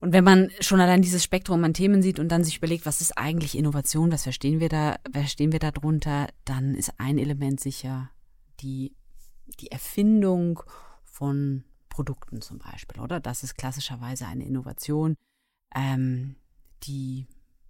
Und 0.00 0.12
wenn 0.12 0.24
man 0.24 0.50
schon 0.60 0.80
allein 0.80 1.02
dieses 1.02 1.22
Spektrum 1.22 1.62
an 1.62 1.74
Themen 1.74 2.02
sieht 2.02 2.18
und 2.18 2.28
dann 2.28 2.42
sich 2.42 2.56
überlegt, 2.56 2.86
was 2.86 3.02
ist 3.02 3.18
eigentlich 3.18 3.56
Innovation, 3.56 4.10
was 4.12 4.22
verstehen 4.22 4.60
wir 4.60 4.70
da, 4.70 4.96
verstehen 5.12 5.52
wir 5.52 5.58
darunter, 5.58 6.28
dann 6.44 6.74
ist 6.74 6.94
ein 6.98 7.18
Element 7.18 7.60
sicher 7.60 8.10
die 8.60 8.96
die 9.60 9.70
Erfindung 9.70 10.62
von 11.04 11.64
Produkten 11.88 12.40
zum 12.40 12.58
Beispiel, 12.58 13.00
oder? 13.00 13.20
Das 13.20 13.42
ist 13.42 13.56
klassischerweise 13.56 14.26
eine 14.26 14.44
Innovation, 14.44 15.16
ähm, 15.74 16.36
die 16.84 17.26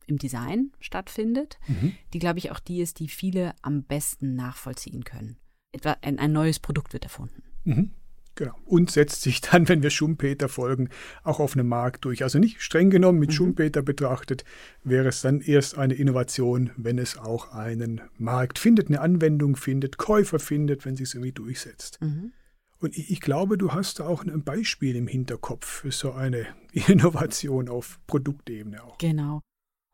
im 0.06 0.18
Design 0.18 0.72
stattfindet, 0.80 1.58
mhm. 1.66 1.94
die, 2.12 2.18
glaube 2.18 2.38
ich, 2.38 2.50
auch 2.50 2.60
die 2.60 2.80
ist, 2.80 2.98
die 2.98 3.08
viele 3.08 3.54
am 3.62 3.82
besten 3.82 4.34
nachvollziehen 4.34 5.04
können. 5.04 5.36
Etwa 5.72 5.96
ein, 6.00 6.18
ein 6.18 6.32
neues 6.32 6.58
Produkt 6.58 6.92
wird 6.92 7.04
erfunden. 7.04 7.42
Mhm. 7.64 7.92
Genau. 8.38 8.54
Und 8.64 8.92
setzt 8.92 9.22
sich 9.22 9.40
dann, 9.50 9.68
wenn 9.68 9.82
wir 9.82 9.90
Schumpeter 9.90 10.48
folgen, 10.48 10.90
auch 11.24 11.40
auf 11.40 11.54
einem 11.54 11.66
Markt 11.66 12.04
durch. 12.04 12.22
Also 12.22 12.38
nicht 12.38 12.62
streng 12.62 12.88
genommen 12.88 13.18
mit 13.18 13.30
mhm. 13.30 13.34
Schumpeter 13.34 13.82
betrachtet, 13.82 14.44
wäre 14.84 15.08
es 15.08 15.22
dann 15.22 15.40
erst 15.40 15.76
eine 15.76 15.94
Innovation, 15.94 16.70
wenn 16.76 16.98
es 16.98 17.18
auch 17.18 17.52
einen 17.52 18.00
Markt 18.16 18.60
findet, 18.60 18.88
eine 18.88 19.00
Anwendung 19.00 19.56
findet, 19.56 19.98
Käufer 19.98 20.38
findet, 20.38 20.84
wenn 20.84 20.96
sich 20.96 21.08
es 21.08 21.14
irgendwie 21.14 21.32
durchsetzt. 21.32 21.98
Mhm. 22.00 22.32
Und 22.78 22.96
ich, 22.96 23.10
ich, 23.10 23.20
glaube, 23.20 23.58
du 23.58 23.72
hast 23.72 24.00
auch 24.00 24.24
ein 24.24 24.44
Beispiel 24.44 24.94
im 24.94 25.08
Hinterkopf 25.08 25.66
für 25.66 25.90
so 25.90 26.12
eine 26.12 26.46
Innovation 26.72 27.68
auf 27.68 27.98
Produktebene 28.06 28.84
auch. 28.84 28.98
Genau. 28.98 29.40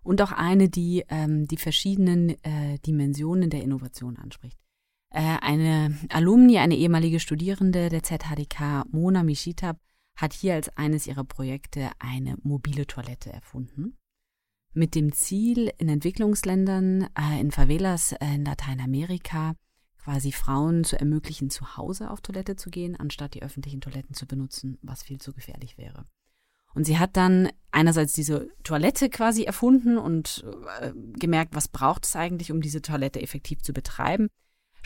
Und 0.03 0.21
auch 0.21 0.33
eine, 0.33 0.69
die 0.69 1.03
ähm, 1.09 1.49
die 1.49 1.57
verschiedenen 1.57 2.29
äh, 2.45 2.79
Dimensionen 2.85 3.49
der 3.49 3.63
Innovation 3.63 4.19
anspricht. 4.19 4.59
Äh, 5.14 5.38
eine 5.42 5.97
Alumni, 6.09 6.59
eine 6.59 6.75
ehemalige 6.75 7.21
Studierende 7.21 7.88
der 7.88 8.02
ZHDK, 8.02 8.85
Mona 8.90 9.23
Mishitab, 9.23 9.78
hat 10.16 10.33
hier 10.33 10.54
als 10.54 10.76
eines 10.76 11.06
ihrer 11.06 11.23
Projekte 11.23 11.90
eine 12.00 12.37
mobile 12.42 12.87
Toilette 12.87 13.33
erfunden. 13.33 13.97
mit 14.76 14.97
dem 14.97 15.12
Ziel, 15.12 15.73
in 15.78 15.88
Entwicklungsländern, 15.88 17.06
äh, 17.16 17.40
in 17.40 17.52
Favelas 17.52 18.11
äh, 18.11 18.35
in 18.35 18.44
Lateinamerika 18.44 19.54
quasi 19.99 20.33
Frauen 20.33 20.83
zu 20.83 20.99
ermöglichen, 20.99 21.49
zu 21.49 21.76
Hause 21.76 22.11
auf 22.11 22.21
Toilette 22.21 22.56
zu 22.56 22.71
gehen, 22.71 22.97
anstatt 22.97 23.35
die 23.35 23.44
öffentlichen 23.44 23.80
Toiletten 23.80 24.16
zu 24.16 24.26
benutzen, 24.26 24.78
was 24.83 25.04
viel 25.04 25.21
zu 25.21 25.33
gefährlich 25.33 25.78
wäre. 25.78 26.06
Und 26.75 26.87
sie 26.87 26.99
hat 26.99 27.16
dann 27.16 27.50
einerseits 27.71 28.14
diese 28.14 28.49
Toilette 28.64 29.11
quasi 29.11 29.44
erfunden 29.44 29.97
und 29.97 30.44
gemerkt, 31.16 31.54
was 31.54 31.68
braucht 31.68 32.04
es 32.04 32.16
eigentlich, 32.16 32.50
um 32.50 32.61
diese 32.61 32.83
Toilette 32.83 33.23
effektiv 33.23 33.62
zu 33.62 33.73
betreiben. 33.73 34.28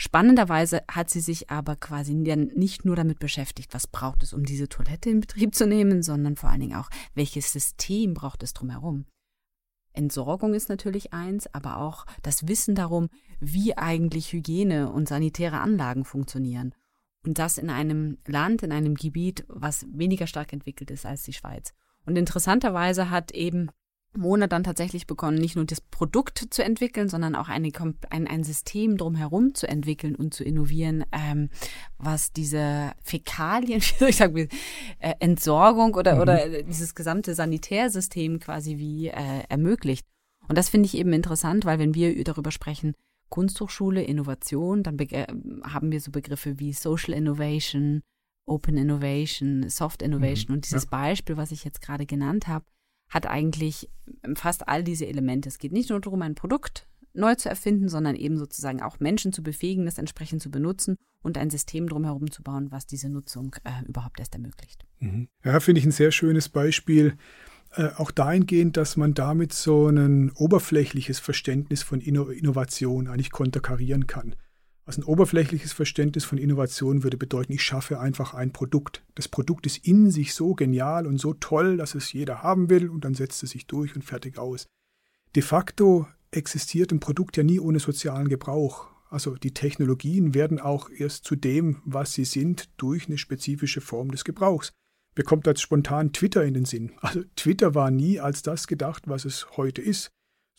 Spannenderweise 0.01 0.81
hat 0.89 1.09
sie 1.09 1.19
sich 1.19 1.49
aber 1.49 1.75
quasi 1.75 2.13
nicht 2.13 2.85
nur 2.85 2.95
damit 2.95 3.19
beschäftigt, 3.19 3.73
was 3.73 3.85
braucht 3.85 4.23
es, 4.23 4.33
um 4.33 4.45
diese 4.45 4.69
Toilette 4.69 5.09
in 5.09 5.19
Betrieb 5.19 5.53
zu 5.53 5.67
nehmen, 5.67 6.03
sondern 6.03 6.37
vor 6.37 6.49
allen 6.49 6.61
Dingen 6.61 6.77
auch, 6.77 6.89
welches 7.15 7.51
System 7.51 8.13
braucht 8.13 8.41
es 8.41 8.53
drumherum. 8.53 9.07
Entsorgung 9.91 10.53
ist 10.53 10.69
natürlich 10.69 11.11
eins, 11.11 11.53
aber 11.53 11.79
auch 11.79 12.05
das 12.21 12.47
Wissen 12.47 12.75
darum, 12.75 13.09
wie 13.41 13.77
eigentlich 13.77 14.31
Hygiene 14.31 14.89
und 14.89 15.09
sanitäre 15.09 15.59
Anlagen 15.59 16.05
funktionieren. 16.05 16.73
Und 17.25 17.37
das 17.37 17.57
in 17.57 17.69
einem 17.69 18.19
Land, 18.25 18.63
in 18.63 18.71
einem 18.71 18.95
Gebiet, 18.95 19.43
was 19.49 19.85
weniger 19.91 20.27
stark 20.27 20.53
entwickelt 20.53 20.91
ist 20.91 21.05
als 21.05 21.23
die 21.23 21.33
Schweiz. 21.33 21.73
Und 22.05 22.17
interessanterweise 22.17 23.09
hat 23.09 23.31
eben 23.31 23.69
Mona 24.17 24.47
dann 24.47 24.63
tatsächlich 24.63 25.05
begonnen, 25.07 25.37
nicht 25.37 25.55
nur 25.55 25.65
das 25.65 25.81
Produkt 25.81 26.47
zu 26.49 26.63
entwickeln, 26.63 27.09
sondern 27.09 27.35
auch 27.35 27.47
eine, 27.47 27.71
ein, 28.09 28.27
ein 28.27 28.43
System 28.43 28.97
drumherum 28.97 29.53
zu 29.53 29.67
entwickeln 29.67 30.15
und 30.15 30.33
zu 30.33 30.43
innovieren, 30.43 31.05
ähm, 31.11 31.49
was 31.97 32.31
diese 32.31 32.91
Fäkalien, 33.03 33.81
wie 33.81 33.97
soll 33.97 34.09
ich 34.09 34.17
sagen, 34.17 34.49
äh, 34.99 35.13
Entsorgung 35.19 35.93
oder, 35.93 36.15
mhm. 36.15 36.21
oder 36.21 36.63
dieses 36.63 36.95
gesamte 36.95 37.35
Sanitärsystem 37.35 38.39
quasi 38.39 38.77
wie 38.77 39.07
äh, 39.09 39.43
ermöglicht. 39.47 40.05
Und 40.47 40.57
das 40.57 40.69
finde 40.69 40.87
ich 40.87 40.97
eben 40.97 41.13
interessant, 41.13 41.65
weil 41.65 41.77
wenn 41.77 41.93
wir 41.93 42.23
darüber 42.23 42.51
sprechen, 42.51 42.95
Kunsthochschule, 43.29 44.01
Innovation, 44.01 44.81
dann 44.81 44.97
äh, 44.97 45.27
haben 45.63 45.91
wir 45.91 46.01
so 46.01 46.11
Begriffe 46.11 46.59
wie 46.59 46.73
Social 46.73 47.13
Innovation, 47.13 48.01
Open 48.47 48.75
Innovation, 48.75 49.69
Soft 49.69 50.01
Innovation. 50.01 50.47
Mhm. 50.49 50.55
Und 50.55 50.65
dieses 50.65 50.85
ja. 50.85 50.89
Beispiel, 50.89 51.37
was 51.37 51.51
ich 51.51 51.63
jetzt 51.63 51.81
gerade 51.81 52.07
genannt 52.07 52.47
habe, 52.47 52.65
hat 53.09 53.25
eigentlich 53.25 53.89
fast 54.35 54.67
all 54.67 54.83
diese 54.83 55.07
Elemente. 55.07 55.49
Es 55.49 55.57
geht 55.57 55.71
nicht 55.71 55.89
nur 55.89 55.99
darum, 55.99 56.21
ein 56.21 56.35
Produkt 56.35 56.87
neu 57.13 57.35
zu 57.35 57.49
erfinden, 57.49 57.89
sondern 57.89 58.15
eben 58.15 58.37
sozusagen 58.37 58.81
auch 58.81 58.99
Menschen 58.99 59.33
zu 59.33 59.43
befähigen, 59.43 59.85
das 59.85 59.97
entsprechend 59.97 60.41
zu 60.41 60.51
benutzen 60.51 60.95
und 61.23 61.37
ein 61.37 61.49
System 61.49 61.87
drumherum 61.87 62.31
zu 62.31 62.43
bauen, 62.43 62.71
was 62.71 62.85
diese 62.85 63.09
Nutzung 63.09 63.55
äh, 63.63 63.87
überhaupt 63.87 64.19
erst 64.19 64.35
ermöglicht. 64.35 64.85
Mhm. 64.99 65.27
Ja, 65.43 65.59
finde 65.59 65.79
ich 65.79 65.85
ein 65.85 65.91
sehr 65.91 66.11
schönes 66.11 66.49
Beispiel. 66.49 67.17
Äh, 67.75 67.89
auch 67.97 68.11
dahingehend, 68.11 68.77
dass 68.77 68.97
man 68.97 69.13
damit 69.13 69.53
so 69.53 69.87
ein 69.87 70.31
oberflächliches 70.31 71.19
Verständnis 71.19 71.83
von 71.83 72.01
Inno 72.01 72.29
Innovation 72.29 73.07
eigentlich 73.07 73.31
konterkarieren 73.31 74.07
kann. 74.07 74.35
Also 74.89 75.01
ein 75.01 75.05
oberflächliches 75.05 75.71
Verständnis 75.71 76.25
von 76.25 76.39
Innovation 76.39 77.03
würde 77.03 77.15
bedeuten, 77.15 77.53
ich 77.53 77.61
schaffe 77.61 77.99
einfach 77.99 78.33
ein 78.33 78.51
Produkt. 78.51 79.03
Das 79.13 79.27
Produkt 79.27 79.67
ist 79.67 79.85
in 79.85 80.09
sich 80.09 80.33
so 80.33 80.55
genial 80.55 81.05
und 81.05 81.19
so 81.19 81.35
toll, 81.35 81.77
dass 81.77 81.93
es 81.93 82.11
jeder 82.11 82.41
haben 82.41 82.71
will 82.71 82.89
und 82.89 83.05
dann 83.05 83.13
setzt 83.13 83.43
es 83.43 83.51
sich 83.51 83.67
durch 83.67 83.95
und 83.95 84.01
fertig 84.01 84.39
aus. 84.39 84.65
De 85.35 85.43
facto 85.43 86.07
existiert 86.31 86.91
ein 86.91 86.99
Produkt 86.99 87.37
ja 87.37 87.43
nie 87.43 87.59
ohne 87.59 87.77
sozialen 87.77 88.29
Gebrauch. 88.29 88.87
Also 89.11 89.35
die 89.35 89.53
Technologien 89.53 90.33
werden 90.33 90.59
auch 90.59 90.89
erst 90.89 91.23
zu 91.23 91.35
dem, 91.35 91.83
was 91.85 92.13
sie 92.13 92.25
sind, 92.25 92.71
durch 92.77 93.05
eine 93.05 93.19
spezifische 93.19 93.81
Form 93.81 94.09
des 94.09 94.23
Gebrauchs. 94.23 94.71
Mir 95.15 95.23
kommt 95.23 95.47
als 95.47 95.61
spontan 95.61 96.13
Twitter 96.13 96.43
in 96.43 96.55
den 96.55 96.65
Sinn. 96.65 96.93
Also 97.01 97.21
Twitter 97.35 97.75
war 97.75 97.91
nie 97.91 98.19
als 98.19 98.41
das 98.41 98.65
gedacht, 98.65 99.03
was 99.07 99.25
es 99.25 99.55
heute 99.55 99.83
ist, 99.83 100.09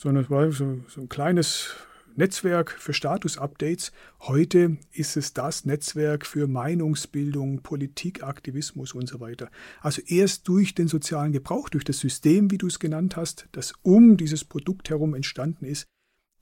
sondern 0.01 0.23
es 0.23 0.31
war 0.31 0.53
so, 0.53 0.85
so 0.87 1.01
ein 1.01 1.09
kleines 1.09 1.75
Netzwerk 2.21 2.73
für 2.73 2.93
Status-Updates. 2.93 3.93
Heute 4.21 4.77
ist 4.93 5.17
es 5.17 5.33
das 5.33 5.65
Netzwerk 5.65 6.27
für 6.27 6.47
Meinungsbildung, 6.47 7.63
Politik, 7.63 8.23
Aktivismus 8.23 8.93
und 8.93 9.09
so 9.09 9.21
weiter. 9.21 9.51
Also 9.81 10.03
erst 10.07 10.47
durch 10.47 10.75
den 10.75 10.87
sozialen 10.87 11.33
Gebrauch, 11.33 11.71
durch 11.71 11.83
das 11.83 11.99
System, 11.99 12.51
wie 12.51 12.59
du 12.59 12.67
es 12.67 12.79
genannt 12.79 13.17
hast, 13.17 13.49
das 13.53 13.73
um 13.81 14.19
dieses 14.19 14.45
Produkt 14.45 14.91
herum 14.91 15.15
entstanden 15.15 15.65
ist, 15.65 15.87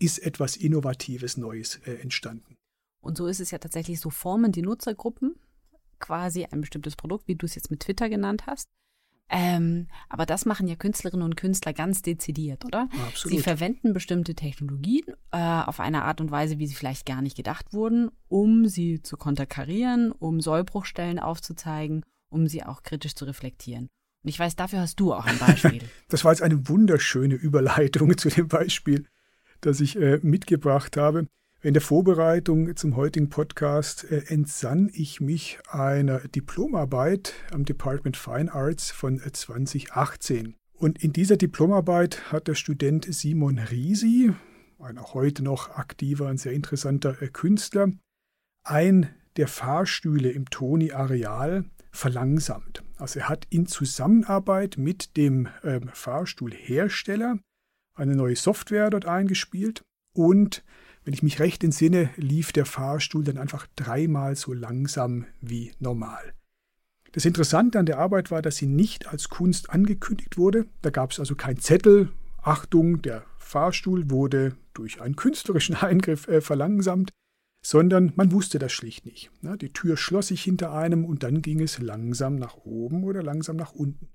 ist 0.01 0.19
etwas 0.19 0.57
Innovatives, 0.57 1.37
Neues 1.37 1.77
äh, 1.85 1.93
entstanden. 1.95 2.57
Und 3.01 3.17
so 3.17 3.29
ist 3.29 3.39
es 3.39 3.53
ja 3.53 3.59
tatsächlich, 3.59 4.01
so 4.01 4.11
formen 4.11 4.51
die 4.51 4.63
Nutzergruppen 4.63 5.37
quasi 6.01 6.45
ein 6.45 6.61
bestimmtes 6.61 6.97
Produkt, 6.97 7.29
wie 7.29 7.37
du 7.37 7.47
es 7.47 7.55
jetzt 7.55 7.71
mit 7.71 7.79
Twitter 7.81 8.09
genannt 8.09 8.47
hast. 8.49 8.67
Ähm, 9.31 9.89
aber 10.09 10.25
das 10.25 10.47
machen 10.47 10.69
ja 10.69 10.75
Künstlerinnen 10.75 11.25
und 11.25 11.37
Künstler 11.37 11.75
ganz 11.75 12.01
dezidiert, 12.01 12.65
oder? 12.65 12.89
Absolut. 13.07 13.37
Sie 13.37 13.43
verwenden 13.43 13.93
bestimmte 13.93 14.35
Technologien 14.35 15.05
äh, 15.33 15.39
auf 15.39 15.81
eine 15.81 16.05
Art 16.05 16.21
und 16.21 16.31
Weise, 16.31 16.59
wie 16.59 16.67
sie 16.67 16.75
vielleicht 16.75 17.05
gar 17.05 17.21
nicht 17.21 17.37
gedacht 17.37 17.73
wurden, 17.73 18.11
um 18.29 18.67
sie 18.67 19.03
zu 19.03 19.17
konterkarieren, 19.17 20.13
um 20.13 20.41
Sollbruchstellen 20.41 21.19
aufzuzeigen, 21.19 22.05
um 22.31 22.47
sie 22.47 22.65
auch 22.65 22.83
kritisch 22.83 23.15
zu 23.15 23.27
reflektieren. 23.27 23.89
Und 24.23 24.31
ich 24.31 24.39
weiß, 24.39 24.57
dafür 24.57 24.81
hast 24.81 24.99
du 24.99 25.13
auch 25.13 25.27
ein 25.27 25.39
Beispiel. 25.39 25.83
das 26.09 26.25
war 26.25 26.33
jetzt 26.33 26.43
eine 26.43 26.69
wunderschöne 26.69 27.35
Überleitung 27.35 28.17
zu 28.17 28.31
dem 28.31 28.49
Beispiel, 28.49 29.07
das 29.61 29.81
ich 29.81 29.97
äh, 29.97 30.21
mitgebracht 30.23 30.97
habe. 30.97 31.27
In 31.61 31.75
der 31.75 31.83
Vorbereitung 31.83 32.77
zum 32.77 32.95
heutigen 32.95 33.31
Podcast 33.31 34.05
äh, 34.05 34.23
entsann 34.29 34.93
ich 34.93 35.21
mich 35.21 35.59
einer 35.69 36.21
Diplomarbeit 36.21 37.35
am 37.51 37.65
Department 37.65 38.17
Fine 38.17 38.55
Arts 38.55 38.93
von 38.93 39.19
2018. 39.19 40.47
Äh, 40.47 40.55
Und 40.75 41.03
in 41.03 41.13
dieser 41.13 41.37
Diplomarbeit 41.37 42.31
hat 42.31 42.47
der 42.47 42.55
Student 42.55 43.13
Simon 43.13 43.59
Risi, 43.59 44.31
ein 44.79 44.99
auch 44.99 45.15
heute 45.15 45.43
noch 45.43 45.71
aktiver 45.71 46.29
und 46.29 46.39
sehr 46.39 46.53
interessanter 46.53 47.21
äh, 47.21 47.27
Künstler, 47.27 47.91
ein 48.63 49.13
der 49.37 49.49
Fahrstühle 49.49 50.31
im 50.31 50.49
Toni-Areal 50.51 51.65
verlangsamt. 51.91 52.85
Also 52.99 53.19
er 53.19 53.29
hat 53.29 53.49
in 53.51 53.67
Zusammenarbeit 53.67 54.77
mit 54.79 55.17
dem 55.17 55.49
ähm, 55.65 55.91
Fahrstuhlhersteller 55.93 57.41
eine 57.95 58.15
neue 58.15 58.37
Software 58.37 58.91
dort 58.91 59.07
eingespielt 59.07 59.83
und 60.15 60.63
wenn 61.09 61.15
ich 61.15 61.23
mich 61.23 61.41
recht 61.41 61.65
entsinne, 61.65 62.11
lief 62.19 62.53
der 62.53 62.67
Fahrstuhl 62.67 63.25
dann 63.25 63.39
einfach 63.39 63.67
dreimal 63.77 64.37
so 64.37 64.53
langsam 64.53 65.25
wie 65.41 65.73
normal. 65.79 66.35
Das 67.13 67.25
Interessante 67.25 67.79
an 67.79 67.87
der 67.87 67.99
Arbeit 67.99 68.31
war, 68.31 68.43
dass 68.43 68.57
sie 68.57 68.67
nicht 68.67 69.07
als 69.09 69.31
Kunst 69.31 69.71
angekündigt 69.71 70.37
wurde. 70.37 70.67
Da 70.83 70.91
gab 70.91 71.13
es 71.13 71.19
also 71.19 71.35
keinen 71.35 71.61
Zettel. 71.61 72.11
Achtung, 72.43 73.01
der 73.01 73.25
Fahrstuhl 73.39 74.11
wurde 74.11 74.55
durch 74.75 75.01
einen 75.01 75.17
künstlerischen 75.17 75.77
Eingriff 75.81 76.29
äh, 76.29 76.43
verlangsamt, 76.43 77.09
sondern 77.65 78.13
man 78.17 78.31
wusste 78.31 78.59
das 78.59 78.73
schlicht 78.73 79.07
nicht. 79.07 79.31
Die 79.63 79.73
Tür 79.73 79.97
schloss 79.97 80.27
sich 80.27 80.43
hinter 80.43 80.75
einem 80.75 81.07
und 81.07 81.23
dann 81.23 81.41
ging 81.41 81.63
es 81.63 81.79
langsam 81.79 82.37
nach 82.37 82.59
oben 82.65 83.03
oder 83.05 83.23
langsam 83.23 83.57
nach 83.57 83.73
unten. 83.73 84.09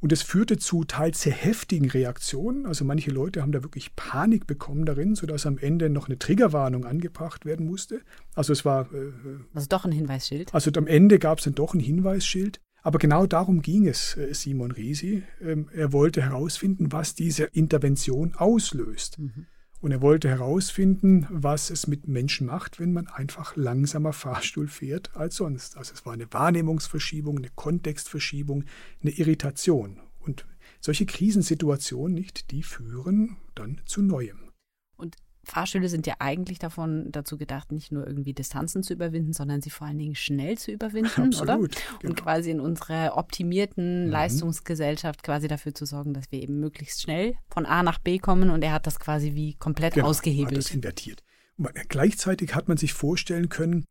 Und 0.00 0.12
es 0.12 0.22
führte 0.22 0.58
zu 0.58 0.84
teils 0.84 1.22
sehr 1.22 1.32
heftigen 1.32 1.90
Reaktionen. 1.90 2.66
Also 2.66 2.84
manche 2.84 3.10
Leute 3.10 3.42
haben 3.42 3.52
da 3.52 3.62
wirklich 3.64 3.96
Panik 3.96 4.46
bekommen 4.46 4.84
darin, 4.84 5.16
sodass 5.16 5.44
am 5.44 5.58
Ende 5.58 5.90
noch 5.90 6.08
eine 6.08 6.18
Triggerwarnung 6.18 6.84
angebracht 6.84 7.44
werden 7.44 7.66
musste. 7.66 8.02
Also 8.34 8.52
es 8.52 8.64
war. 8.64 8.92
Äh, 8.92 9.12
also 9.54 9.66
doch 9.68 9.84
ein 9.84 9.92
Hinweisschild. 9.92 10.54
Also 10.54 10.70
am 10.76 10.86
Ende 10.86 11.18
gab 11.18 11.38
es 11.38 11.44
dann 11.44 11.54
doch 11.54 11.74
ein 11.74 11.80
Hinweisschild. 11.80 12.60
Aber 12.82 12.98
genau 12.98 13.26
darum 13.26 13.60
ging 13.60 13.88
es 13.88 14.16
äh, 14.16 14.32
Simon 14.34 14.70
Risi. 14.70 15.24
Ähm, 15.42 15.68
er 15.72 15.92
wollte 15.92 16.22
herausfinden, 16.22 16.92
was 16.92 17.14
diese 17.14 17.44
Intervention 17.44 18.34
auslöst. 18.36 19.18
Mhm. 19.18 19.46
Und 19.80 19.92
er 19.92 20.02
wollte 20.02 20.28
herausfinden, 20.28 21.26
was 21.30 21.70
es 21.70 21.86
mit 21.86 22.08
Menschen 22.08 22.48
macht, 22.48 22.80
wenn 22.80 22.92
man 22.92 23.06
einfach 23.06 23.54
langsamer 23.54 24.12
Fahrstuhl 24.12 24.66
fährt 24.66 25.14
als 25.14 25.36
sonst. 25.36 25.76
Also 25.76 25.94
es 25.94 26.04
war 26.04 26.14
eine 26.14 26.32
Wahrnehmungsverschiebung, 26.32 27.38
eine 27.38 27.50
Kontextverschiebung, 27.54 28.64
eine 29.02 29.12
Irritation. 29.12 30.00
Und 30.18 30.46
solche 30.80 31.06
Krisensituationen 31.06 32.14
nicht, 32.14 32.50
die 32.50 32.64
führen 32.64 33.36
dann 33.54 33.80
zu 33.84 34.02
Neuem. 34.02 34.47
Fahrstühle 35.48 35.88
sind 35.88 36.06
ja 36.06 36.14
eigentlich 36.18 36.58
davon 36.58 37.10
dazu 37.10 37.38
gedacht, 37.38 37.72
nicht 37.72 37.90
nur 37.90 38.06
irgendwie 38.06 38.34
Distanzen 38.34 38.82
zu 38.82 38.92
überwinden, 38.92 39.32
sondern 39.32 39.60
sie 39.60 39.70
vor 39.70 39.86
allen 39.86 39.98
Dingen 39.98 40.14
schnell 40.14 40.58
zu 40.58 40.70
überwinden, 40.70 41.22
Absolut, 41.22 41.40
oder? 41.40 41.56
Genau. 41.58 42.10
Und 42.10 42.16
quasi 42.16 42.50
in 42.50 42.60
unserer 42.60 43.16
optimierten 43.16 44.06
mhm. 44.06 44.10
Leistungsgesellschaft 44.10 45.22
quasi 45.22 45.48
dafür 45.48 45.74
zu 45.74 45.86
sorgen, 45.86 46.14
dass 46.14 46.30
wir 46.30 46.42
eben 46.42 46.60
möglichst 46.60 47.02
schnell 47.02 47.36
von 47.48 47.66
A 47.66 47.82
nach 47.82 47.98
B 47.98 48.18
kommen 48.18 48.50
und 48.50 48.62
er 48.62 48.72
hat 48.72 48.86
das 48.86 49.00
quasi 49.00 49.34
wie 49.34 49.54
komplett 49.54 49.94
genau, 49.94 50.08
ausgehebelt. 50.08 50.58
Hat 50.58 50.64
das 50.64 50.74
invertiert. 50.74 51.22
Und 51.56 51.70
gleichzeitig 51.88 52.54
hat 52.54 52.68
man 52.68 52.76
sich 52.76 52.92
vorstellen 52.92 53.48
können, 53.48 53.84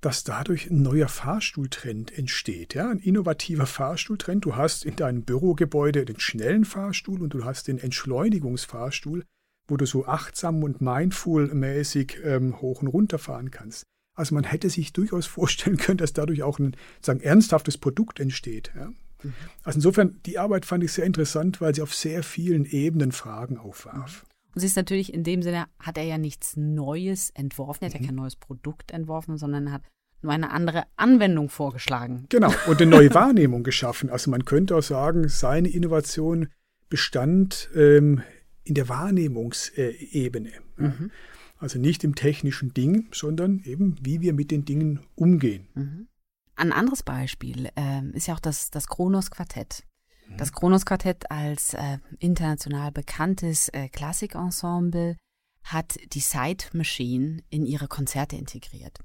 dass 0.00 0.22
dadurch 0.22 0.70
ein 0.70 0.82
neuer 0.82 1.08
Fahrstuhltrend 1.08 2.16
entsteht, 2.16 2.74
ja, 2.74 2.90
ein 2.90 2.98
innovativer 2.98 3.64
Fahrstuhltrend. 3.64 4.44
Du 4.44 4.54
hast 4.54 4.84
in 4.84 4.96
deinem 4.96 5.22
Bürogebäude 5.22 6.04
den 6.04 6.20
schnellen 6.20 6.66
Fahrstuhl 6.66 7.22
und 7.22 7.32
du 7.32 7.44
hast 7.44 7.68
den 7.68 7.78
Entschleunigungsfahrstuhl 7.78 9.24
wo 9.66 9.76
du 9.76 9.86
so 9.86 10.06
achtsam 10.06 10.62
und 10.62 10.80
mindful-mäßig 10.80 12.18
ähm, 12.24 12.60
hoch 12.60 12.82
und 12.82 12.88
runter 12.88 13.18
fahren 13.18 13.50
kannst. 13.50 13.84
Also 14.14 14.34
man 14.34 14.44
hätte 14.44 14.70
sich 14.70 14.92
durchaus 14.92 15.26
vorstellen 15.26 15.76
können, 15.76 15.98
dass 15.98 16.12
dadurch 16.12 16.42
auch 16.42 16.58
ein 16.58 16.76
sagen, 17.00 17.20
ernsthaftes 17.20 17.78
Produkt 17.78 18.20
entsteht. 18.20 18.72
Ja? 18.74 18.86
Mhm. 19.22 19.34
Also 19.62 19.78
insofern, 19.78 20.20
die 20.26 20.38
Arbeit 20.38 20.66
fand 20.66 20.84
ich 20.84 20.92
sehr 20.92 21.04
interessant, 21.04 21.60
weil 21.60 21.74
sie 21.74 21.82
auf 21.82 21.94
sehr 21.94 22.22
vielen 22.22 22.64
Ebenen 22.64 23.12
Fragen 23.12 23.58
aufwarf. 23.58 24.26
Und 24.54 24.60
sie 24.60 24.66
ist 24.66 24.76
natürlich 24.76 25.12
in 25.12 25.24
dem 25.24 25.42
Sinne, 25.42 25.66
hat 25.80 25.98
er 25.98 26.04
ja 26.04 26.18
nichts 26.18 26.56
Neues 26.56 27.30
entworfen, 27.30 27.84
er 27.84 27.88
hat 27.88 27.94
mhm. 27.94 28.00
ja 28.00 28.06
kein 28.08 28.16
neues 28.16 28.36
Produkt 28.36 28.92
entworfen, 28.92 29.36
sondern 29.36 29.72
hat 29.72 29.82
nur 30.22 30.32
eine 30.32 30.50
andere 30.50 30.84
Anwendung 30.96 31.48
vorgeschlagen. 31.48 32.26
Genau, 32.28 32.52
und 32.66 32.80
eine 32.80 32.90
neue 32.90 33.12
Wahrnehmung 33.14 33.62
geschaffen. 33.62 34.10
Also 34.10 34.30
man 34.30 34.44
könnte 34.44 34.76
auch 34.76 34.82
sagen, 34.82 35.28
seine 35.28 35.68
Innovation 35.68 36.48
bestand 36.88 37.70
ähm, 37.74 38.22
in 38.64 38.74
der 38.74 38.88
Wahrnehmungsebene. 38.88 40.52
Mhm. 40.76 41.10
Also 41.58 41.78
nicht 41.78 42.04
im 42.04 42.14
technischen 42.14 42.74
Ding, 42.74 43.08
sondern 43.12 43.62
eben, 43.64 43.96
wie 44.02 44.20
wir 44.20 44.32
mit 44.32 44.50
den 44.50 44.64
Dingen 44.64 45.00
umgehen. 45.14 45.68
Mhm. 45.74 46.08
Ein 46.56 46.72
anderes 46.72 47.02
Beispiel 47.02 47.70
äh, 47.76 48.02
ist 48.12 48.26
ja 48.26 48.34
auch 48.34 48.40
das, 48.40 48.70
das 48.70 48.86
Kronos-Quartett. 48.86 49.84
Mhm. 50.28 50.36
Das 50.36 50.52
Kronos-Quartett 50.52 51.30
als 51.30 51.74
äh, 51.74 51.98
international 52.18 52.92
bekanntes 52.92 53.68
äh, 53.70 53.88
Klassikensemble 53.88 55.16
hat 55.64 55.96
die 56.12 56.20
Sight 56.20 56.70
Machine 56.74 57.42
in 57.50 57.66
ihre 57.66 57.88
Konzerte 57.88 58.36
integriert. 58.36 58.98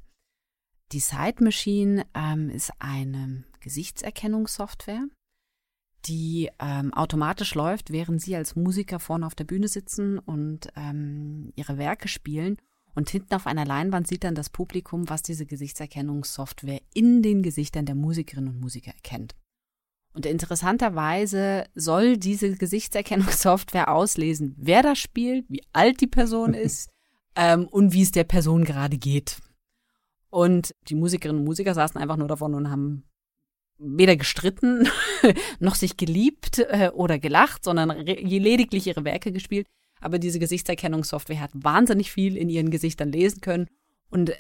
Die 0.92 1.00
Sight 1.00 1.40
Machine 1.40 2.06
ähm, 2.14 2.50
ist 2.50 2.72
eine 2.80 3.46
Gesichtserkennungssoftware, 3.62 5.08
die 6.06 6.50
ähm, 6.60 6.94
automatisch 6.94 7.56
läuft, 7.56 7.92
während 7.92 8.22
Sie 8.22 8.36
als 8.36 8.56
Musiker 8.56 9.00
vorne 9.00 9.26
auf 9.26 9.36
der 9.36 9.44
Bühne 9.44 9.68
sitzen 9.68 10.20
und 10.20 10.70
ähm, 10.76 11.52
Ihre 11.56 11.78
Werke 11.78 12.08
spielen. 12.08 12.58
Und 12.96 13.10
hinten 13.10 13.36
auf 13.36 13.48
einer 13.48 13.66
Leinwand 13.66 14.08
sieht 14.08 14.24
dann 14.24 14.36
das 14.36 14.50
Publikum, 14.50 15.10
was 15.10 15.22
diese 15.22 15.46
Gesichtserkennungssoftware 15.46 16.82
in 16.94 17.22
den 17.22 17.44
Gesichtern 17.44 17.86
der 17.86 17.96
Musikerinnen 17.96 18.56
und 18.56 18.60
Musiker 18.60 18.92
erkennt. 18.92 19.36
Und 20.14 20.26
interessanterweise 20.26 21.66
soll 21.76 22.18
diese 22.18 22.56
Gesichtserkennungssoftware 22.56 23.92
auslesen, 23.92 24.56
wer 24.58 24.82
da 24.82 24.96
spielt, 24.96 25.46
wie 25.50 25.64
alt 25.72 26.02
die 26.02 26.08
Person 26.08 26.54
ist 26.56 26.90
ähm, 27.36 27.68
und 27.68 27.94
wie 27.94 28.02
es 28.02 28.12
der 28.12 28.24
Person 28.24 28.66
gerade 28.66 28.98
geht. 28.98 29.38
Und 30.30 30.76
die 30.88 30.96
Musikerinnen 30.96 31.40
und 31.40 31.46
Musiker 31.46 31.74
saßen 31.74 32.00
einfach 32.00 32.18
nur 32.18 32.28
davon 32.28 32.54
und 32.54 32.70
haben 32.70 33.04
weder 33.80 34.16
gestritten 34.16 34.88
noch 35.60 35.76
sich 35.76 35.98
geliebt 35.98 36.60
äh, 36.60 36.92
oder 36.94 37.18
gelacht, 37.18 37.64
sondern 37.64 37.90
lediglich 38.06 38.88
ihre 38.88 39.06
Werke 39.06 39.32
gespielt. 39.32 39.68
Aber 40.02 40.20
diese 40.20 40.40
Gesichtserkennungssoftware 40.40 41.42
hat 41.42 41.52
wahnsinnig 41.54 42.12
viel 42.12 42.38
in 42.38 42.50
ihren 42.50 42.70
Gesichtern 42.70 43.12
lesen 43.12 43.42
können 43.42 43.68
und 44.10 44.34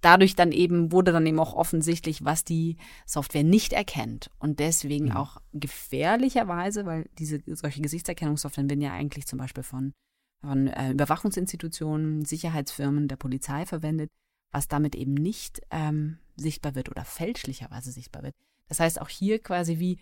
dadurch 0.00 0.36
dann 0.36 0.52
eben 0.52 0.92
wurde 0.92 1.12
dann 1.12 1.26
eben 1.26 1.38
auch 1.40 1.54
offensichtlich, 1.54 2.24
was 2.24 2.44
die 2.44 2.76
Software 3.06 3.44
nicht 3.44 3.72
erkennt 3.72 4.30
und 4.38 4.60
deswegen 4.60 5.06
mhm. 5.06 5.16
auch 5.16 5.38
gefährlicherweise, 5.52 6.86
weil 6.86 7.08
diese 7.18 7.40
solche 7.46 7.80
Gesichtserkennungssoftware 7.80 8.68
werden 8.68 8.82
ja 8.82 8.92
eigentlich 8.92 9.26
zum 9.26 9.38
Beispiel 9.38 9.62
von, 9.62 9.92
von 10.40 10.68
äh, 10.68 10.92
Überwachungsinstitutionen, 10.92 12.24
Sicherheitsfirmen, 12.24 13.08
der 13.08 13.16
Polizei 13.16 13.66
verwendet, 13.66 14.10
was 14.52 14.68
damit 14.68 14.94
eben 14.94 15.14
nicht 15.14 15.60
ähm, 15.70 16.18
sichtbar 16.36 16.74
wird 16.74 16.88
oder 16.88 17.04
fälschlicherweise 17.04 17.90
sichtbar 17.90 18.22
wird. 18.22 18.34
Das 18.68 18.80
heißt 18.80 19.00
auch 19.00 19.08
hier 19.08 19.38
quasi 19.38 19.78
wie 19.78 19.98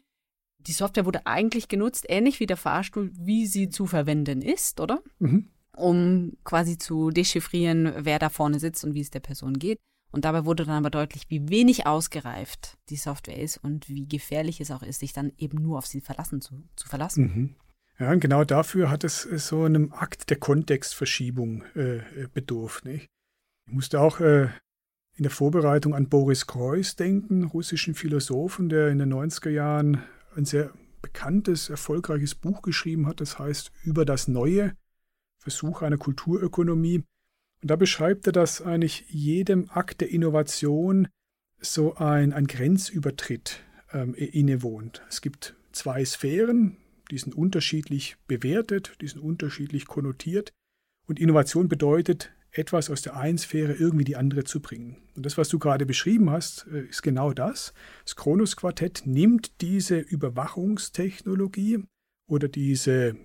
die 0.66 0.72
Software 0.72 1.04
wurde 1.04 1.26
eigentlich 1.26 1.68
genutzt, 1.68 2.06
ähnlich 2.08 2.40
wie 2.40 2.46
der 2.46 2.56
Fahrstuhl, 2.56 3.10
wie 3.14 3.46
sie 3.46 3.68
zu 3.68 3.86
verwenden 3.86 4.42
ist, 4.42 4.80
oder? 4.80 5.02
Mhm. 5.18 5.50
Um 5.76 6.36
quasi 6.44 6.78
zu 6.78 7.10
dechiffrieren, 7.10 7.92
wer 7.98 8.18
da 8.18 8.28
vorne 8.28 8.60
sitzt 8.60 8.84
und 8.84 8.94
wie 8.94 9.00
es 9.00 9.10
der 9.10 9.20
Person 9.20 9.58
geht. 9.58 9.78
Und 10.10 10.24
dabei 10.24 10.44
wurde 10.44 10.64
dann 10.64 10.76
aber 10.76 10.90
deutlich, 10.90 11.24
wie 11.28 11.48
wenig 11.48 11.86
ausgereift 11.86 12.78
die 12.88 12.96
Software 12.96 13.36
ist 13.36 13.56
und 13.58 13.88
wie 13.88 14.06
gefährlich 14.06 14.60
es 14.60 14.70
auch 14.70 14.84
ist, 14.84 15.00
sich 15.00 15.12
dann 15.12 15.32
eben 15.38 15.60
nur 15.60 15.78
auf 15.78 15.86
sie 15.86 16.00
verlassen 16.00 16.40
zu, 16.40 16.62
zu 16.76 16.86
verlassen. 16.88 17.24
Mhm. 17.24 17.54
Ja, 17.98 18.12
und 18.12 18.20
genau 18.20 18.44
dafür 18.44 18.90
hat 18.90 19.04
es 19.04 19.22
so 19.22 19.64
einem 19.64 19.92
Akt 19.92 20.30
der 20.30 20.38
Kontextverschiebung 20.38 21.64
äh, 21.74 21.98
äh 21.98 22.28
bedurft. 22.32 22.84
Nicht? 22.84 23.08
Ich 23.66 23.72
musste 23.72 24.00
auch 24.00 24.20
äh, 24.20 24.48
in 25.16 25.22
der 25.22 25.30
Vorbereitung 25.30 25.94
an 25.94 26.08
Boris 26.08 26.46
Kreuz 26.46 26.96
denken, 26.96 27.44
russischen 27.44 27.94
Philosophen, 27.94 28.68
der 28.68 28.88
in 28.88 28.98
den 28.98 29.12
90er 29.12 29.50
Jahren 29.50 30.02
ein 30.34 30.44
sehr 30.44 30.72
bekanntes, 31.02 31.70
erfolgreiches 31.70 32.34
Buch 32.34 32.62
geschrieben 32.62 33.06
hat, 33.06 33.20
das 33.20 33.38
heißt 33.38 33.70
Über 33.84 34.04
das 34.04 34.26
Neue, 34.26 34.72
Versuch 35.38 35.82
einer 35.82 35.98
Kulturökonomie. 35.98 37.04
Und 37.62 37.70
da 37.70 37.76
beschreibt 37.76 38.26
er, 38.26 38.32
dass 38.32 38.62
eigentlich 38.62 39.04
jedem 39.08 39.68
Akt 39.70 40.00
der 40.00 40.10
Innovation 40.10 41.08
so 41.60 41.94
ein, 41.96 42.32
ein 42.32 42.46
Grenzübertritt 42.46 43.60
ähm, 43.92 44.14
innewohnt. 44.14 45.02
Es 45.08 45.20
gibt 45.20 45.54
zwei 45.72 46.04
Sphären, 46.04 46.76
die 47.10 47.18
sind 47.18 47.34
unterschiedlich 47.34 48.16
bewertet, 48.26 48.96
die 49.00 49.08
sind 49.08 49.20
unterschiedlich 49.20 49.86
konnotiert. 49.86 50.52
Und 51.06 51.20
Innovation 51.20 51.68
bedeutet, 51.68 52.32
etwas 52.54 52.88
aus 52.88 53.02
der 53.02 53.16
einen 53.16 53.38
Sphäre 53.38 53.72
irgendwie 53.74 54.04
die 54.04 54.16
andere 54.16 54.44
zu 54.44 54.60
bringen. 54.60 54.96
Und 55.16 55.26
das, 55.26 55.36
was 55.36 55.48
du 55.48 55.58
gerade 55.58 55.86
beschrieben 55.86 56.30
hast, 56.30 56.66
äh, 56.72 56.84
ist 56.84 57.02
genau 57.02 57.32
das. 57.32 57.74
Das 58.04 58.16
Kronos-Quartett 58.16 59.02
nimmt 59.04 59.60
diese 59.60 59.98
Überwachungstechnologie 59.98 61.84
oder 62.28 62.48
diese, 62.48 63.16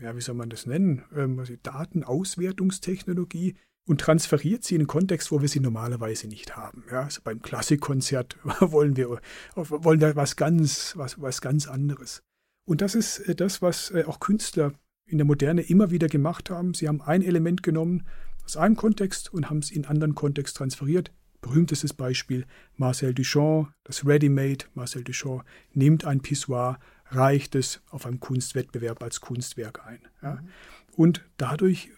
ja, 0.00 0.16
wie 0.16 0.20
soll 0.20 0.34
man 0.34 0.50
das 0.50 0.66
nennen, 0.66 1.04
ähm, 1.14 1.42
Datenauswertungstechnologie 1.62 3.56
und 3.86 4.00
transferiert 4.00 4.64
sie 4.64 4.76
in 4.76 4.82
einen 4.82 4.88
Kontext, 4.88 5.30
wo 5.30 5.40
wir 5.40 5.48
sie 5.48 5.60
normalerweise 5.60 6.26
nicht 6.28 6.56
haben. 6.56 6.84
Ja, 6.90 7.02
also 7.02 7.20
beim 7.22 7.42
Klassikkonzert 7.42 8.38
wollen 8.60 8.96
wir, 8.96 9.20
wollen 9.54 10.00
wir 10.00 10.16
was 10.16 10.36
ganz, 10.36 10.94
was, 10.96 11.20
was 11.20 11.40
ganz 11.40 11.68
anderes. 11.68 12.22
Und 12.66 12.80
das 12.80 12.94
ist 12.94 13.18
äh, 13.20 13.34
das, 13.34 13.62
was 13.62 13.90
äh, 13.90 14.04
auch 14.04 14.20
Künstler 14.20 14.72
in 15.06 15.18
der 15.18 15.26
Moderne 15.26 15.62
immer 15.62 15.90
wieder 15.90 16.06
gemacht 16.06 16.50
haben. 16.50 16.72
Sie 16.72 16.88
haben 16.88 17.02
ein 17.02 17.22
Element 17.22 17.62
genommen, 17.62 18.06
aus 18.50 18.56
einem 18.56 18.74
Kontext 18.74 19.32
und 19.32 19.48
haben 19.48 19.58
es 19.58 19.70
in 19.70 19.84
einen 19.84 19.92
anderen 19.92 20.14
Kontext 20.16 20.56
transferiert. 20.56 21.12
Berühmtestes 21.40 21.94
Beispiel 21.94 22.46
Marcel 22.74 23.14
Duchamp, 23.14 23.72
das 23.84 24.04
Ready-Made. 24.04 24.64
Marcel 24.74 25.04
Duchamp 25.04 25.44
nimmt 25.72 26.04
ein 26.04 26.20
Pissoir, 26.20 26.80
reicht 27.06 27.54
es 27.54 27.80
auf 27.90 28.06
einem 28.06 28.18
Kunstwettbewerb 28.18 29.04
als 29.04 29.20
Kunstwerk 29.20 29.86
ein. 29.86 30.00
Ja. 30.20 30.34
Mhm. 30.34 30.48
Und 30.96 31.24
dadurch 31.36 31.90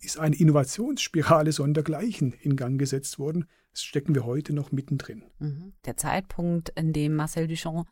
ist 0.00 0.18
eine 0.18 0.36
Innovationsspirale 0.36 1.52
sondergleichen 1.52 2.32
in 2.32 2.56
Gang 2.56 2.78
gesetzt 2.78 3.18
worden. 3.18 3.44
Das 3.72 3.84
stecken 3.84 4.14
wir 4.14 4.24
heute 4.24 4.54
noch 4.54 4.72
mittendrin. 4.72 5.22
Mhm. 5.38 5.74
Der 5.84 5.98
Zeitpunkt, 5.98 6.70
in 6.70 6.94
dem 6.94 7.14
Marcel 7.14 7.46
Duchamp 7.46 7.86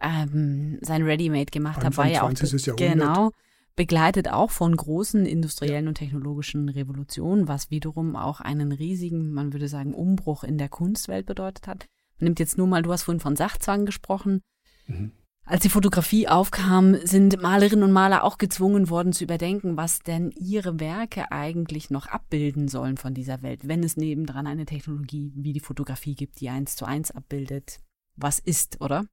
ähm, 0.00 0.78
sein 0.80 1.02
Ready-Made 1.02 1.50
gemacht 1.50 1.82
hat, 1.82 1.96
war 1.96 2.06
ja 2.06 2.22
auch 2.22 2.76
genau 2.76 3.32
begleitet 3.74 4.28
auch 4.28 4.50
von 4.50 4.76
großen 4.76 5.24
industriellen 5.24 5.88
und 5.88 5.94
technologischen 5.94 6.68
Revolutionen, 6.68 7.48
was 7.48 7.70
wiederum 7.70 8.16
auch 8.16 8.40
einen 8.40 8.72
riesigen, 8.72 9.32
man 9.32 9.52
würde 9.52 9.68
sagen, 9.68 9.94
Umbruch 9.94 10.44
in 10.44 10.58
der 10.58 10.68
Kunstwelt 10.68 11.26
bedeutet 11.26 11.66
hat. 11.66 11.86
Man 12.18 12.26
nimmt 12.26 12.40
jetzt 12.40 12.58
nur 12.58 12.66
mal, 12.66 12.82
du 12.82 12.92
hast 12.92 13.04
vorhin 13.04 13.20
von 13.20 13.36
Sachzwang 13.36 13.86
gesprochen. 13.86 14.42
Mhm. 14.86 15.12
Als 15.44 15.62
die 15.62 15.70
Fotografie 15.70 16.28
aufkam, 16.28 16.94
sind 17.04 17.42
Malerinnen 17.42 17.82
und 17.82 17.92
Maler 17.92 18.22
auch 18.22 18.38
gezwungen 18.38 18.90
worden 18.90 19.12
zu 19.12 19.24
überdenken, 19.24 19.76
was 19.76 19.98
denn 19.98 20.30
ihre 20.30 20.78
Werke 20.78 21.32
eigentlich 21.32 21.90
noch 21.90 22.06
abbilden 22.06 22.68
sollen 22.68 22.96
von 22.96 23.12
dieser 23.12 23.42
Welt, 23.42 23.66
wenn 23.66 23.82
es 23.82 23.96
nebendran 23.96 24.46
eine 24.46 24.66
Technologie 24.66 25.32
wie 25.34 25.52
die 25.52 25.60
Fotografie 25.60 26.14
gibt, 26.14 26.40
die 26.40 26.48
eins 26.48 26.76
zu 26.76 26.84
eins 26.84 27.10
abbildet. 27.10 27.80
Was 28.14 28.38
ist, 28.38 28.80
oder? 28.80 29.04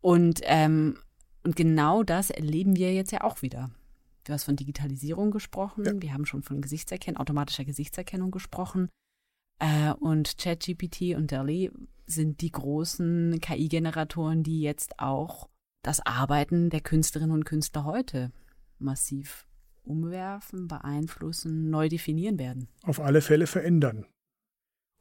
Und 0.00 0.40
ähm, 0.44 0.96
und 1.44 1.56
genau 1.56 2.02
das 2.02 2.30
erleben 2.30 2.76
wir 2.76 2.92
jetzt 2.92 3.12
ja 3.12 3.22
auch 3.22 3.42
wieder. 3.42 3.70
Du 4.24 4.32
hast 4.32 4.44
von 4.44 4.56
Digitalisierung 4.56 5.30
gesprochen, 5.30 5.84
ja. 5.84 5.92
wir 6.00 6.12
haben 6.14 6.24
schon 6.24 6.42
von 6.42 6.62
Gesichtserkennung, 6.62 7.20
automatischer 7.20 7.64
Gesichtserkennung 7.64 8.30
gesprochen. 8.30 8.88
Äh, 9.60 9.92
und 9.92 10.38
ChatGPT 10.38 11.14
und 11.14 11.30
DALI 11.30 11.70
sind 12.06 12.40
die 12.40 12.50
großen 12.50 13.38
KI-Generatoren, 13.40 14.42
die 14.42 14.62
jetzt 14.62 14.98
auch 14.98 15.48
das 15.82 16.04
Arbeiten 16.04 16.70
der 16.70 16.80
Künstlerinnen 16.80 17.34
und 17.34 17.44
Künstler 17.44 17.84
heute 17.84 18.32
massiv 18.78 19.46
umwerfen, 19.82 20.66
beeinflussen, 20.66 21.68
neu 21.68 21.90
definieren 21.90 22.38
werden. 22.38 22.68
Auf 22.82 23.00
alle 23.00 23.20
Fälle 23.20 23.46
verändern. 23.46 24.06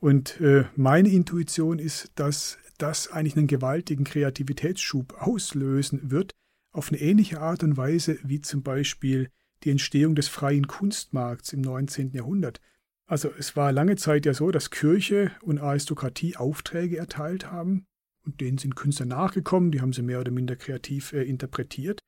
Und 0.01 0.41
äh, 0.41 0.65
meine 0.75 1.07
Intuition 1.07 1.79
ist, 1.79 2.11
dass 2.15 2.57
das 2.77 3.09
eigentlich 3.09 3.37
einen 3.37 3.47
gewaltigen 3.47 4.03
Kreativitätsschub 4.03 5.13
auslösen 5.21 6.11
wird, 6.11 6.33
auf 6.71 6.89
eine 6.89 6.99
ähnliche 6.99 7.39
Art 7.39 7.63
und 7.63 7.77
Weise 7.77 8.17
wie 8.23 8.41
zum 8.41 8.63
Beispiel 8.63 9.29
die 9.63 9.71
Entstehung 9.71 10.15
des 10.15 10.27
freien 10.27 10.67
Kunstmarkts 10.67 11.53
im 11.53 11.61
19. 11.61 12.11
Jahrhundert. 12.13 12.59
Also 13.05 13.29
es 13.37 13.55
war 13.55 13.71
lange 13.71 13.95
Zeit 13.95 14.25
ja 14.25 14.33
so, 14.33 14.51
dass 14.51 14.71
Kirche 14.71 15.31
und 15.41 15.59
Aristokratie 15.59 16.35
Aufträge 16.35 16.97
erteilt 16.97 17.51
haben 17.51 17.85
und 18.25 18.41
denen 18.41 18.57
sind 18.57 18.75
Künstler 18.75 19.05
nachgekommen, 19.05 19.71
die 19.71 19.81
haben 19.81 19.93
sie 19.93 20.01
mehr 20.01 20.19
oder 20.19 20.31
minder 20.31 20.55
kreativ 20.55 21.13
äh, 21.13 21.23
interpretiert. 21.23 21.99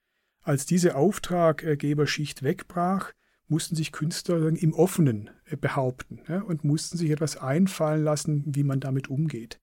Als 0.41 0.65
diese 0.65 0.95
Auftraggeberschicht 0.95 2.43
wegbrach, 2.43 3.12
mussten 3.47 3.75
sich 3.75 3.91
Künstler 3.91 4.47
im 4.47 4.73
Offenen 4.73 5.30
äh, 5.45 5.58
behaupten 5.58 6.21
ja, 6.28 6.41
und 6.41 6.63
mussten 6.63 6.97
sich 6.97 7.12
etwas 7.12 7.38
einfallen 7.38 8.04
lassen, 8.04 8.43
wie 8.47 8.63
man 8.63 8.80
damit 8.80 9.08
umgeht. 9.10 9.60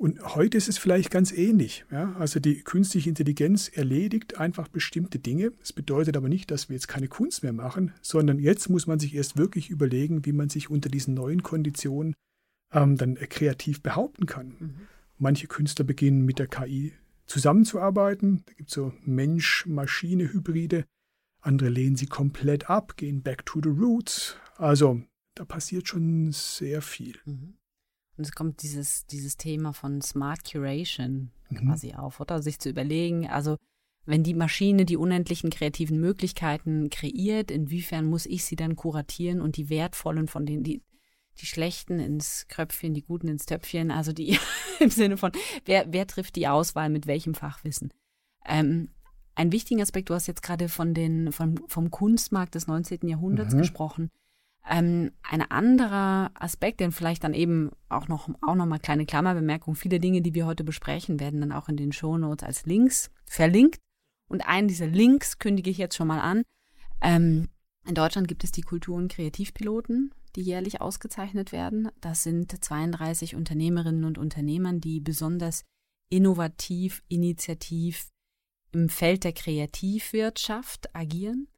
Und 0.00 0.34
heute 0.34 0.56
ist 0.56 0.70
es 0.70 0.78
vielleicht 0.78 1.10
ganz 1.10 1.30
ähnlich. 1.30 1.84
Ja? 1.90 2.14
Also 2.14 2.40
die 2.40 2.62
künstliche 2.62 3.10
Intelligenz 3.10 3.68
erledigt 3.68 4.38
einfach 4.38 4.66
bestimmte 4.66 5.18
Dinge. 5.18 5.50
Das 5.58 5.74
bedeutet 5.74 6.16
aber 6.16 6.30
nicht, 6.30 6.50
dass 6.50 6.70
wir 6.70 6.74
jetzt 6.74 6.88
keine 6.88 7.06
Kunst 7.06 7.42
mehr 7.42 7.52
machen, 7.52 7.92
sondern 8.00 8.38
jetzt 8.38 8.70
muss 8.70 8.86
man 8.86 8.98
sich 8.98 9.14
erst 9.14 9.36
wirklich 9.36 9.68
überlegen, 9.68 10.24
wie 10.24 10.32
man 10.32 10.48
sich 10.48 10.70
unter 10.70 10.88
diesen 10.88 11.12
neuen 11.12 11.42
Konditionen 11.42 12.14
ähm, 12.72 12.96
dann 12.96 13.16
kreativ 13.16 13.82
behaupten 13.82 14.24
kann. 14.24 14.56
Mhm. 14.58 14.74
Manche 15.18 15.48
Künstler 15.48 15.84
beginnen 15.84 16.24
mit 16.24 16.38
der 16.38 16.46
KI 16.46 16.94
zusammenzuarbeiten. 17.26 18.42
Da 18.46 18.54
gibt 18.54 18.70
es 18.70 18.76
so 18.76 18.94
Mensch-Maschine-Hybride. 19.04 20.86
Andere 21.42 21.68
lehnen 21.68 21.96
sie 21.96 22.06
komplett 22.06 22.70
ab, 22.70 22.96
gehen 22.96 23.20
back 23.20 23.44
to 23.44 23.60
the 23.62 23.68
roots. 23.68 24.38
Also 24.56 25.02
da 25.34 25.44
passiert 25.44 25.88
schon 25.88 26.32
sehr 26.32 26.80
viel. 26.80 27.18
Mhm. 27.26 27.59
Und 28.20 28.26
es 28.26 28.32
kommt 28.32 28.62
dieses, 28.62 29.06
dieses 29.06 29.38
Thema 29.38 29.72
von 29.72 30.02
Smart 30.02 30.44
Curation 30.44 31.30
mhm. 31.48 31.56
quasi 31.56 31.94
auf, 31.94 32.20
oder? 32.20 32.42
Sich 32.42 32.58
zu 32.58 32.68
überlegen, 32.68 33.26
also 33.26 33.56
wenn 34.04 34.22
die 34.22 34.34
Maschine 34.34 34.84
die 34.84 34.98
unendlichen 34.98 35.48
kreativen 35.48 35.98
Möglichkeiten 35.98 36.90
kreiert, 36.90 37.50
inwiefern 37.50 38.04
muss 38.04 38.26
ich 38.26 38.44
sie 38.44 38.56
dann 38.56 38.76
kuratieren 38.76 39.40
und 39.40 39.56
die 39.56 39.70
wertvollen 39.70 40.28
von 40.28 40.44
denen, 40.44 40.64
die, 40.64 40.82
die 41.40 41.46
schlechten 41.46 41.98
ins 41.98 42.44
Kröpfchen, 42.48 42.92
die 42.92 43.00
guten 43.00 43.26
ins 43.26 43.46
Töpfchen, 43.46 43.90
also 43.90 44.12
die 44.12 44.38
im 44.80 44.90
Sinne 44.90 45.16
von, 45.16 45.32
wer, 45.64 45.90
wer 45.90 46.06
trifft 46.06 46.36
die 46.36 46.46
Auswahl 46.46 46.90
mit 46.90 47.06
welchem 47.06 47.32
Fachwissen? 47.32 47.90
Ähm, 48.44 48.90
ein 49.34 49.50
wichtiger 49.50 49.80
Aspekt, 49.80 50.10
du 50.10 50.14
hast 50.14 50.26
jetzt 50.26 50.42
gerade 50.42 50.68
von 50.68 50.92
den, 50.92 51.32
vom, 51.32 51.54
vom 51.68 51.90
Kunstmarkt 51.90 52.54
des 52.54 52.66
19. 52.66 53.08
Jahrhunderts 53.08 53.54
mhm. 53.54 53.60
gesprochen. 53.60 54.10
Ähm, 54.68 55.12
ein 55.22 55.42
anderer 55.42 56.30
Aspekt, 56.34 56.80
den 56.80 56.92
vielleicht 56.92 57.24
dann 57.24 57.34
eben 57.34 57.70
auch 57.88 58.08
noch, 58.08 58.28
auch 58.42 58.54
noch 58.54 58.66
mal 58.66 58.78
kleine 58.78 59.06
Klammerbemerkung, 59.06 59.74
viele 59.74 60.00
Dinge, 60.00 60.22
die 60.22 60.34
wir 60.34 60.46
heute 60.46 60.64
besprechen, 60.64 61.18
werden 61.18 61.40
dann 61.40 61.52
auch 61.52 61.68
in 61.68 61.76
den 61.76 61.92
Shownotes 61.92 62.46
als 62.46 62.66
Links 62.66 63.10
verlinkt. 63.24 63.80
Und 64.28 64.46
einen 64.46 64.68
dieser 64.68 64.86
Links 64.86 65.38
kündige 65.38 65.70
ich 65.70 65.78
jetzt 65.78 65.96
schon 65.96 66.08
mal 66.08 66.20
an. 66.20 66.42
Ähm, 67.00 67.48
in 67.86 67.94
Deutschland 67.94 68.28
gibt 68.28 68.44
es 68.44 68.52
die 68.52 68.62
Kultur- 68.62 68.96
und 68.96 69.10
Kreativpiloten, 69.10 70.14
die 70.36 70.42
jährlich 70.42 70.80
ausgezeichnet 70.80 71.52
werden. 71.52 71.88
Das 72.00 72.22
sind 72.22 72.52
32 72.64 73.34
Unternehmerinnen 73.34 74.04
und 74.04 74.18
Unternehmern, 74.18 74.80
die 74.80 75.00
besonders 75.00 75.64
innovativ, 76.10 77.02
initiativ 77.08 78.10
im 78.72 78.88
Feld 78.88 79.24
der 79.24 79.32
Kreativwirtschaft 79.32 80.94
agieren. 80.94 81.48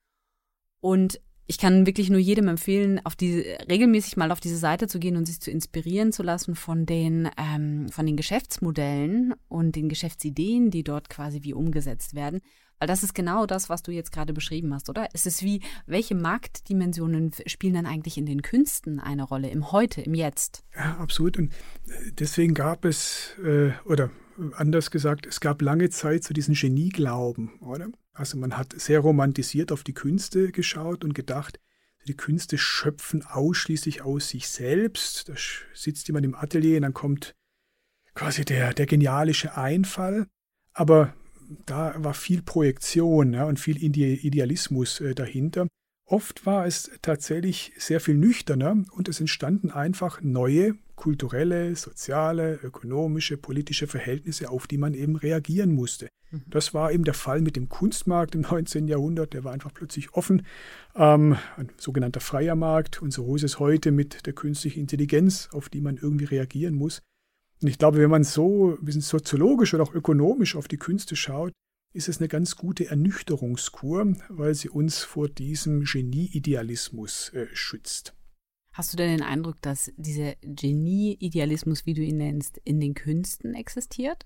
Und 0.81 1.21
ich 1.47 1.59
kann 1.59 1.87
wirklich 1.87 2.09
nur 2.09 2.21
jedem 2.21 2.49
empfehlen, 2.49 3.01
auf 3.05 3.17
diese, 3.17 3.45
regelmäßig 3.69 4.17
mal 4.17 4.31
auf 4.31 4.41
diese 4.41 4.57
Seite 4.57 4.87
zu 4.87 4.99
gehen 4.99 5.17
und 5.17 5.27
sich 5.27 5.41
zu 5.41 5.51
inspirieren 5.51 6.13
zu 6.13 6.23
lassen 6.23 6.55
von 6.55 6.87
den, 6.87 7.29
ähm, 7.37 7.89
von 7.89 8.07
den 8.07 8.17
Geschäftsmodellen 8.17 9.35
und 9.49 9.77
den 9.77 9.89
Geschäftsideen, 9.89 10.71
die 10.71 10.85
dort 10.85 11.11
quasi 11.11 11.43
wie 11.43 11.55
umgesetzt 11.55 12.15
werden. 12.15 12.41
Weil 12.83 12.89
das 12.89 13.05
ist 13.05 13.15
genau 13.15 13.47
das, 13.47 13.69
was 13.69 13.85
du 13.85 13.93
jetzt 13.93 14.11
gerade 14.11 14.33
beschrieben 14.33 14.75
hast, 14.75 14.91
oder? 14.91 15.09
Es 15.13 15.25
ist 15.25 15.45
wie, 15.45 15.61
welche 15.87 16.17
Marktdimensionen 16.17 17.31
spielen 17.47 17.75
dann 17.75 17.87
eigentlich 17.87 18.19
in 18.19 18.27
den 18.27 18.43
Künsten 18.43 18.99
eine 18.99 19.23
Rolle, 19.23 19.51
im 19.51 19.71
Heute, 19.71 20.01
im 20.01 20.15
Jetzt? 20.15 20.65
Ja, 20.75 20.97
absolut. 20.97 21.39
Und 21.39 21.53
äh, 21.87 22.11
deswegen 22.19 22.55
gab 22.55 22.85
es, 22.85 23.37
äh, 23.45 23.71
oder 23.85 24.11
anders 24.55 24.91
gesagt, 24.91 25.27
es 25.27 25.39
gab 25.39 25.63
lange 25.63 25.91
Zeit 25.91 26.25
so 26.25 26.35
diesen 26.35 26.57
Genieglauben, 26.57 27.53
oder? 27.61 27.87
Also 28.15 28.37
man 28.37 28.59
hat 28.59 28.73
sehr 28.77 28.99
romantisiert 28.99 29.71
auf 29.71 29.85
die 29.85 29.95
Künste 29.95 30.51
geschaut 30.51 31.05
und 31.05 31.15
gedacht, 31.15 31.61
die 32.09 32.17
Künste 32.17 32.59
schöpfen 32.59 33.25
ausschließlich 33.25 34.03
aus 34.03 34.31
sich 34.31 34.49
selbst. 34.49 35.29
Da 35.29 35.35
sitzt 35.73 36.09
jemand 36.09 36.27
im 36.27 36.35
Atelier 36.35 36.79
und 36.79 36.83
dann 36.83 36.95
kommt 36.95 37.37
quasi 38.15 38.45
der, 38.45 38.75
der 38.75 38.87
genialische 38.87 39.57
Einfall. 39.57 40.27
Aber 40.73 41.15
da 41.67 41.95
war 41.99 42.15
viel 42.15 42.43
Projektion 42.43 43.35
ja, 43.35 43.45
und 43.45 43.59
viel 43.59 43.83
Idealismus 43.83 45.01
äh, 45.01 45.15
dahinter. 45.15 45.67
Oft 46.07 46.45
war 46.45 46.67
es 46.67 46.91
tatsächlich 47.01 47.73
sehr 47.79 48.01
viel 48.01 48.17
nüchterner 48.17 48.85
und 48.93 49.09
es 49.09 49.21
entstanden 49.21 49.71
einfach 49.71 50.21
neue 50.21 50.75
kulturelle, 50.95 51.75
soziale, 51.75 52.61
ökonomische, 52.63 53.37
politische 53.37 53.87
Verhältnisse, 53.87 54.51
auf 54.51 54.67
die 54.67 54.79
man 54.79 54.95
eben 54.95 55.17
reagieren 55.17 55.73
musste. 55.73 56.09
Mhm. 56.31 56.43
Das 56.47 56.75
war 56.75 56.93
eben 56.93 57.05
der 57.05 57.15
Fall 57.15 57.41
mit 57.41 57.57
dem 57.57 57.69
Kunstmarkt 57.69 58.35
im 58.35 58.41
19. 58.51 58.89
Jahrhundert. 58.89 59.33
Der 59.33 59.45
war 59.45 59.53
einfach 59.53 59.73
plötzlich 59.73 60.13
offen, 60.15 60.45
ähm, 60.95 61.37
ein 61.57 61.71
sogenannter 61.77 62.21
freier 62.21 62.57
Markt. 62.57 63.01
Und 63.01 63.13
so 63.13 63.35
ist 63.35 63.43
es 63.43 63.59
heute 63.59 63.91
mit 63.91 64.27
der 64.27 64.33
künstlichen 64.33 64.81
Intelligenz, 64.81 65.49
auf 65.53 65.69
die 65.69 65.81
man 65.81 65.97
irgendwie 65.97 66.27
reagieren 66.27 66.75
muss. 66.75 67.03
Und 67.63 67.69
ich 67.69 67.79
glaube, 67.79 67.99
wenn 67.99 68.11
man 68.11 68.25
so 68.25 68.73
ein 68.73 68.85
bisschen 68.85 69.03
soziologisch 69.03 69.73
oder 69.73 69.85
auch 69.85 69.95
ökonomisch 69.95 70.57
auf 70.57 70.67
die 70.67 70.79
Künste 70.79 71.15
schaut, 71.15 71.53
ist 71.93 72.09
es 72.09 72.19
eine 72.19 72.29
ganz 72.29 72.57
gute 72.57 72.87
Ernüchterungskur, 72.89 74.15
weil 74.29 74.55
sie 74.55 74.69
uns 74.69 75.03
vor 75.03 75.29
diesem 75.29 75.85
Genie-Idealismus 75.85 77.29
äh, 77.31 77.47
schützt. 77.53 78.15
Hast 78.73 78.93
du 78.93 78.97
denn 78.97 79.19
den 79.19 79.23
Eindruck, 79.27 79.61
dass 79.61 79.93
dieser 79.97 80.35
Genie-Idealismus, 80.41 81.85
wie 81.85 81.95
du 81.95 82.01
ihn 82.01 82.17
nennst, 82.17 82.59
in 82.65 82.81
den 82.81 82.95
Künsten 82.95 83.55
existiert? 83.55 84.25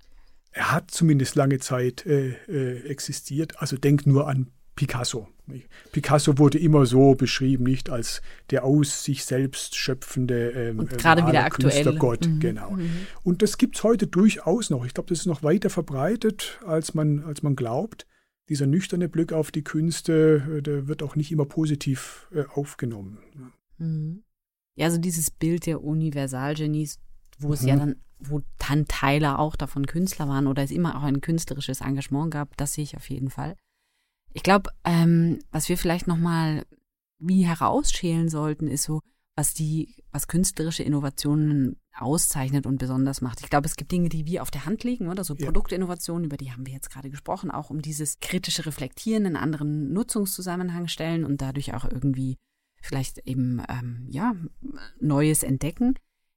Er 0.53 0.73
hat 0.73 0.91
zumindest 0.91 1.35
lange 1.35 1.59
Zeit 1.59 2.07
äh, 2.07 2.31
äh, 2.47 2.89
existiert. 2.89 3.61
Also 3.61 3.77
denk 3.77 4.07
nur 4.07 4.29
an 4.29 4.53
Picasso. 4.77 5.29
Picasso 5.93 6.39
wurde 6.39 6.59
immer 6.59 6.87
so 6.87 7.15
beschrieben, 7.15 7.65
nicht 7.65 7.91
als 7.91 8.21
der 8.51 8.65
aus 8.65 9.05
sich 9.05 9.25
selbst 9.25 9.77
schöpfende 9.77 10.51
ähm, 10.51 10.81
Und 10.81 10.99
gerade 10.99 11.27
wieder 11.27 11.45
aktuell. 11.45 11.73
Künstlergott. 11.73 12.27
Mhm. 12.27 12.41
Genau. 12.41 12.71
Mhm. 12.73 13.07
Und 13.23 13.43
das 13.43 13.59
gibt 13.59 13.77
es 13.77 13.85
heute 13.85 14.07
durchaus 14.07 14.71
noch. 14.71 14.85
Ich 14.85 14.95
glaube, 14.95 15.09
das 15.09 15.21
ist 15.21 15.27
noch 15.27 15.43
weiter 15.43 15.71
verbreitet, 15.71 16.61
als 16.67 16.95
man, 16.95 17.23
als 17.25 17.43
man 17.43 17.57
glaubt. 17.57 18.07
Dieser 18.49 18.67
nüchterne 18.67 19.09
Blick 19.09 19.33
auf 19.33 19.51
die 19.51 19.65
Künste, 19.65 20.59
äh, 20.59 20.63
der 20.63 20.89
wird 20.89 21.03
auch 21.03 21.17
nicht 21.17 21.33
immer 21.33 21.47
positiv 21.47 22.29
äh, 22.35 22.45
aufgenommen. 22.55 23.19
Mhm. 23.79 24.23
Ja, 24.75 24.91
so 24.91 24.99
dieses 24.99 25.31
Bild 25.31 25.67
der 25.67 25.83
Universalgenies, 25.83 26.99
wo 27.39 27.53
es 27.53 27.63
mhm. 27.63 27.69
ja 27.69 27.77
dann, 27.77 27.97
wo 28.19 28.43
dann 28.59 28.87
Teile 28.87 29.39
auch 29.39 29.57
davon 29.57 29.87
Künstler 29.87 30.29
waren 30.29 30.47
oder 30.47 30.63
es 30.63 30.71
immer 30.71 30.97
auch 30.97 31.03
ein 31.03 31.21
künstlerisches 31.21 31.81
Engagement 31.81 32.31
gab, 32.31 32.57
das 32.57 32.75
sehe 32.75 32.85
ich 32.85 32.97
auf 32.97 33.09
jeden 33.11 33.31
Fall. 33.31 33.57
Ich 34.37 34.43
glaube, 34.43 34.71
ähm, 34.85 35.39
was 35.51 35.71
wir 35.71 35.79
vielleicht 35.79 36.07
nochmal 36.07 36.67
wie 37.19 37.47
herausschälen 37.47 38.29
sollten, 38.29 38.69
ist 38.69 38.83
so, 38.83 39.01
was 39.35 39.55
die, 39.55 40.05
was 40.13 40.29
künstlerische 40.29 40.83
Innovationen 40.83 41.81
auszeichnet 41.95 42.67
und 42.67 42.77
besonders 42.77 43.23
macht. 43.23 43.41
Ich 43.41 43.49
glaube, 43.49 43.67
es 43.67 43.77
gibt 43.77 43.93
Dinge, 43.93 44.11
die 44.11 44.27
wir 44.27 44.43
auf 44.43 44.51
der 44.51 44.67
Hand 44.67 44.85
liegen, 44.85 45.09
oder 45.09 45.25
so 45.25 45.35
ja. 45.35 45.47
Produktinnovationen, 45.47 46.27
über 46.27 46.37
die 46.37 46.53
haben 46.53 46.67
wir 46.67 46.75
jetzt 46.75 46.91
gerade 46.91 47.09
gesprochen, 47.09 47.51
auch 47.51 47.71
um 47.71 47.81
dieses 47.81 48.21
kritische 48.21 48.67
Reflektieren 48.67 49.25
in 49.25 49.37
anderen 49.37 49.95
Nutzungszusammenhang 49.95 50.89
stellen 50.89 51.25
und 51.25 51.41
dadurch 51.41 51.73
auch 51.73 51.87
irgendwie 51.87 52.37
vielleicht 52.83 53.27
eben 53.27 53.63
ähm, 53.71 54.07
ja 54.11 54.37
Neues 55.01 55.45
entdecken. 55.45 55.95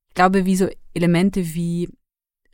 Ich 0.08 0.16
glaube, 0.16 0.46
wie 0.46 0.56
so 0.56 0.70
Elemente 0.94 1.54
wie 1.54 1.90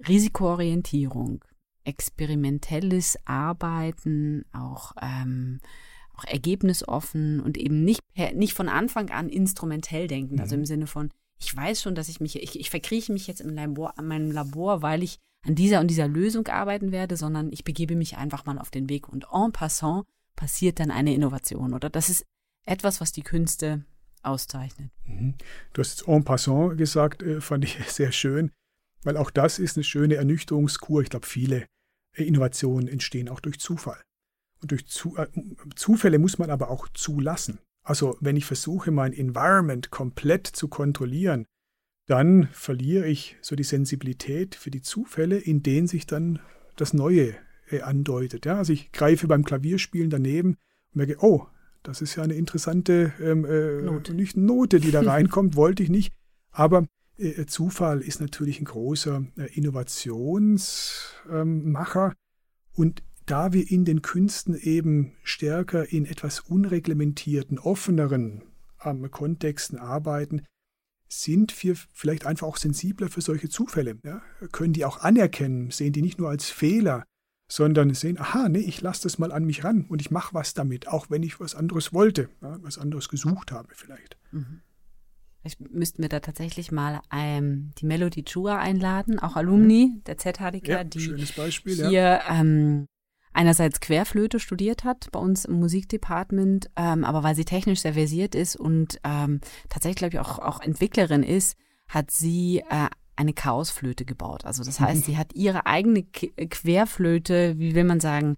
Risikoorientierung, 0.08 1.46
experimentelles 1.86 3.18
Arbeiten, 3.26 4.46
auch 4.52 4.94
ähm, 5.02 5.60
auch 6.18 6.24
ergebnisoffen 6.26 7.40
und 7.40 7.58
eben 7.58 7.84
nicht 7.84 8.02
nicht 8.34 8.54
von 8.54 8.70
Anfang 8.70 9.10
an 9.10 9.30
instrumentell 9.30 10.08
denken, 10.08 10.40
also 10.40 10.56
im 10.56 10.62
mhm. 10.62 10.66
Sinne 10.66 10.88
von 10.88 11.12
ich 11.38 11.56
weiß 11.56 11.82
schon, 11.82 11.96
dass 11.96 12.10
ich 12.10 12.20
mich 12.20 12.42
ich, 12.42 12.60
ich 12.60 12.70
verkrieche 12.70 13.12
mich 13.12 13.28
jetzt 13.28 13.42
im 13.42 13.54
Labor 13.54 13.98
an 14.00 14.08
meinem 14.08 14.32
Labor, 14.32 14.82
weil 14.82 15.04
ich 15.04 15.18
an 15.46 15.56
dieser 15.56 15.80
und 15.80 15.88
dieser 15.88 16.08
Lösung 16.08 16.48
arbeiten 16.48 16.92
werde, 16.92 17.18
sondern 17.18 17.52
ich 17.52 17.64
begebe 17.64 17.96
mich 17.96 18.18
einfach 18.18 18.46
mal 18.46 18.58
auf 18.58 18.72
den 18.72 18.90
Weg 18.90 19.10
und 19.10 19.26
en 19.32 19.52
passant 19.52 20.06
passiert 20.36 20.80
dann 20.80 20.92
eine 20.92 21.14
Innovation 21.14 21.74
oder 21.74 21.90
das 21.90 22.10
ist 22.10 22.26
etwas, 22.66 23.00
was 23.00 23.12
die 23.12 23.24
Künste 23.24 23.86
auszeichnet. 24.24 24.92
Mhm. 25.06 25.36
Du 25.74 25.82
hast 25.82 26.00
jetzt 26.00 26.08
en 26.08 26.24
passant 26.24 26.78
gesagt, 26.78 27.24
äh, 27.24 27.42
fand 27.42 27.64
ich 27.64 27.78
sehr 27.88 28.12
schön, 28.12 28.52
weil 29.04 29.18
auch 29.18 29.32
das 29.32 29.60
ist 29.60 29.78
eine 29.78 29.84
schöne 29.84 30.16
Ernüchterungskur. 30.16 31.02
Ich 31.02 31.10
glaube, 31.10 31.28
viele 31.28 31.68
Innovationen 32.24 32.88
entstehen 32.88 33.30
auch 33.30 33.40
durch 33.40 33.60
Zufall. 33.60 34.02
Und 34.62 34.72
durch 34.72 34.88
Zu 34.88 35.18
äh, 35.18 35.28
Zufälle 35.76 36.20
muss 36.20 36.38
man 36.38 36.50
aber 36.50 36.70
auch 36.70 36.88
zulassen. 36.90 37.60
Also 37.84 38.18
wenn 38.20 38.36
ich 38.36 38.46
versuche, 38.46 38.92
mein 38.92 39.14
Environment 39.14 39.92
komplett 39.92 40.48
zu 40.48 40.68
kontrollieren, 40.68 41.46
dann 42.08 42.50
verliere 42.52 43.08
ich 43.08 43.38
so 43.42 43.56
die 43.56 43.64
Sensibilität 43.64 44.56
für 44.56 44.72
die 44.72 44.82
Zufälle, 44.82 45.38
in 45.38 45.64
denen 45.64 45.88
sich 45.88 46.06
dann 46.06 46.40
das 46.76 46.94
Neue 46.94 47.36
äh, 47.70 47.82
andeutet. 47.82 48.46
Ja, 48.46 48.58
also 48.58 48.74
ich 48.74 48.92
greife 48.92 49.28
beim 49.28 49.44
Klavierspielen 49.44 50.10
daneben 50.10 50.58
und 50.94 50.96
merke, 50.96 51.18
oh, 51.20 51.48
das 51.84 52.02
ist 52.02 52.16
ja 52.16 52.24
eine 52.24 52.34
interessante 52.34 53.14
ähm, 53.22 53.46
äh, 53.46 53.82
Note. 53.84 54.14
Nicht 54.14 54.38
Note, 54.38 54.80
die 54.80 54.92
da 54.92 55.02
reinkommt, 55.06 55.56
wollte 55.56 55.84
ich 55.84 55.90
nicht. 55.90 56.14
Aber 56.52 56.88
Zufall 57.48 58.02
ist 58.02 58.20
natürlich 58.20 58.60
ein 58.60 58.66
großer 58.66 59.26
äh, 59.38 59.46
Innovationsmacher. 59.54 62.14
Und 62.74 63.04
da 63.26 63.54
wir 63.54 63.72
in 63.72 63.86
den 63.86 64.02
Künsten 64.02 64.56
eben 64.56 65.14
stärker 65.24 65.90
in 65.92 66.06
etwas 66.06 66.42
unreglementierten, 66.42 67.58
offeneren 67.58 68.44
ähm, 68.84 69.10
Kontexten 69.10 69.80
arbeiten, 69.80 70.42
sind 71.08 71.64
wir 71.64 71.76
vielleicht 71.94 72.26
einfach 72.26 72.48
auch 72.48 72.58
sensibler 72.58 73.10
für 73.10 73.22
solche 73.22 73.50
Zufälle. 73.50 73.98
Ja? 74.04 74.22
Können 74.52 74.74
die 74.74 74.86
auch 74.86 75.00
anerkennen, 75.00 75.72
sehen 75.72 75.94
die 75.94 76.02
nicht 76.02 76.20
nur 76.20 76.30
als 76.30 76.50
Fehler, 76.50 77.06
sondern 77.48 77.94
sehen, 77.94 78.20
aha, 78.20 78.50
nee, 78.50 78.60
ich 78.60 78.82
lasse 78.82 79.04
das 79.04 79.20
mal 79.20 79.32
an 79.32 79.46
mich 79.46 79.64
ran 79.64 79.86
und 79.88 80.02
ich 80.02 80.12
mache 80.12 80.34
was 80.34 80.54
damit, 80.54 80.88
auch 80.88 81.10
wenn 81.10 81.24
ich 81.24 81.40
was 81.40 81.56
anderes 81.56 81.94
wollte, 81.94 82.30
ja, 82.42 82.58
was 82.64 82.78
anderes 82.78 83.08
gesucht 83.08 83.52
habe 83.52 83.70
vielleicht. 83.76 84.18
Mhm. 84.32 84.62
Vielleicht 85.46 85.62
müssten 85.72 86.02
wir 86.02 86.10
da 86.10 86.22
tatsächlich 86.22 86.72
mal 86.72 87.02
ähm, 87.14 87.70
die 87.78 87.86
Melody 87.86 88.24
Chua 88.24 88.58
einladen, 88.58 89.20
auch 89.20 89.36
Alumni 89.36 90.02
der 90.08 90.18
ZHDK, 90.18 90.68
ja, 90.68 90.84
die 90.84 91.24
Beispiel, 91.38 91.88
hier 91.88 92.02
ja. 92.02 92.40
ähm, 92.40 92.88
einerseits 93.32 93.80
Querflöte 93.80 94.40
studiert 94.40 94.84
hat 94.84 95.12
bei 95.12 95.20
uns 95.20 95.46
im 95.46 95.60
Musikdepartment, 95.60 96.72
ähm, 96.76 97.04
aber 97.04 97.22
weil 97.22 97.36
sie 97.36 97.46
technisch 97.46 97.82
sehr 97.82 97.94
versiert 97.94 98.34
ist 98.34 98.56
und 98.56 99.00
ähm, 99.04 99.40
tatsächlich, 99.70 99.98
glaube 99.98 100.16
ich, 100.16 100.20
auch, 100.20 100.40
auch 100.40 100.62
Entwicklerin 100.62 101.22
ist, 101.22 101.56
hat 101.90 102.10
sie 102.10 102.64
äh, 102.68 102.88
eine 103.16 103.34
Chaosflöte 103.34 104.04
gebaut. 104.04 104.46
Also 104.46 104.64
das 104.64 104.80
heißt, 104.80 105.06
sie 105.06 105.16
hat 105.16 105.36
ihre 105.36 105.68
eigene 105.68 106.02
Querflöte, 106.06 107.60
wie 107.60 107.76
will 107.76 107.84
man 107.84 108.00
sagen, 108.00 108.36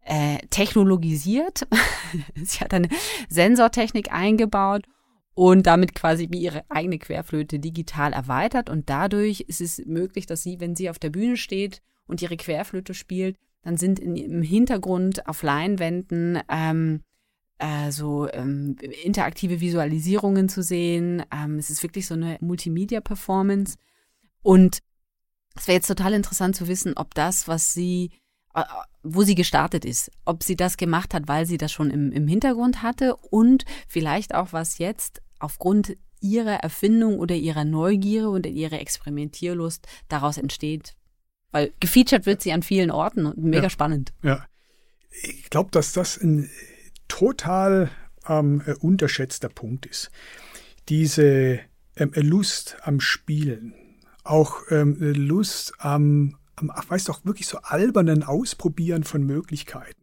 äh, 0.00 0.38
technologisiert. 0.48 1.68
sie 2.42 2.60
hat 2.60 2.72
eine 2.72 2.88
Sensortechnik 3.28 4.10
eingebaut 4.10 4.86
und 5.38 5.68
damit 5.68 5.94
quasi 5.94 6.26
wie 6.32 6.40
ihre 6.40 6.68
eigene 6.68 6.98
Querflöte 6.98 7.60
digital 7.60 8.12
erweitert. 8.12 8.68
Und 8.68 8.90
dadurch 8.90 9.42
ist 9.42 9.60
es 9.60 9.80
möglich, 9.86 10.26
dass 10.26 10.42
sie, 10.42 10.58
wenn 10.58 10.74
sie 10.74 10.90
auf 10.90 10.98
der 10.98 11.10
Bühne 11.10 11.36
steht 11.36 11.80
und 12.08 12.20
ihre 12.20 12.36
Querflöte 12.36 12.92
spielt, 12.92 13.36
dann 13.62 13.76
sind 13.76 14.00
in, 14.00 14.16
im 14.16 14.42
Hintergrund 14.42 15.28
auf 15.28 15.44
Leinwänden 15.44 16.40
ähm, 16.48 17.02
äh, 17.58 17.92
so 17.92 18.28
ähm, 18.32 18.78
interaktive 19.04 19.60
Visualisierungen 19.60 20.48
zu 20.48 20.60
sehen. 20.60 21.22
Ähm, 21.32 21.58
es 21.58 21.70
ist 21.70 21.84
wirklich 21.84 22.08
so 22.08 22.14
eine 22.14 22.38
Multimedia-Performance. 22.40 23.76
Und 24.42 24.80
es 25.54 25.68
wäre 25.68 25.76
jetzt 25.76 25.86
total 25.86 26.14
interessant 26.14 26.56
zu 26.56 26.66
wissen, 26.66 26.94
ob 26.96 27.14
das, 27.14 27.46
was 27.46 27.72
sie, 27.72 28.10
äh, 28.56 28.64
wo 29.04 29.22
sie 29.22 29.36
gestartet 29.36 29.84
ist, 29.84 30.10
ob 30.24 30.42
sie 30.42 30.56
das 30.56 30.76
gemacht 30.76 31.14
hat, 31.14 31.28
weil 31.28 31.46
sie 31.46 31.58
das 31.58 31.70
schon 31.70 31.90
im, 31.90 32.10
im 32.10 32.26
Hintergrund 32.26 32.82
hatte 32.82 33.14
und 33.14 33.64
vielleicht 33.86 34.34
auch, 34.34 34.52
was 34.52 34.78
jetzt 34.78 35.22
aufgrund 35.38 35.96
ihrer 36.20 36.56
Erfindung 36.56 37.18
oder 37.18 37.34
ihrer 37.34 37.64
Neugier 37.64 38.30
oder 38.30 38.50
ihrer 38.50 38.80
Experimentierlust 38.80 39.86
daraus 40.08 40.36
entsteht, 40.36 40.96
weil 41.50 41.72
gefeatured 41.80 42.26
wird 42.26 42.42
sie 42.42 42.52
an 42.52 42.62
vielen 42.62 42.90
Orten 42.90 43.26
und 43.26 43.38
mega 43.38 43.64
ja, 43.64 43.70
spannend. 43.70 44.12
Ja. 44.22 44.46
Ich 45.22 45.50
glaube, 45.50 45.70
dass 45.70 45.92
das 45.92 46.16
ein 46.18 46.50
total 47.08 47.90
ähm, 48.28 48.62
äh, 48.66 48.74
unterschätzter 48.74 49.48
Punkt 49.48 49.86
ist. 49.86 50.10
Diese 50.88 51.60
ähm, 51.96 52.12
Lust 52.14 52.76
am 52.82 53.00
Spielen, 53.00 53.74
auch 54.24 54.62
ähm, 54.70 54.96
Lust 55.00 55.72
am, 55.78 56.36
am, 56.56 56.70
ach, 56.70 56.88
weißt 56.90 57.08
du, 57.08 57.12
auch 57.12 57.24
wirklich 57.24 57.46
so 57.46 57.58
albernen 57.58 58.22
Ausprobieren 58.22 59.04
von 59.04 59.22
Möglichkeiten. 59.22 60.00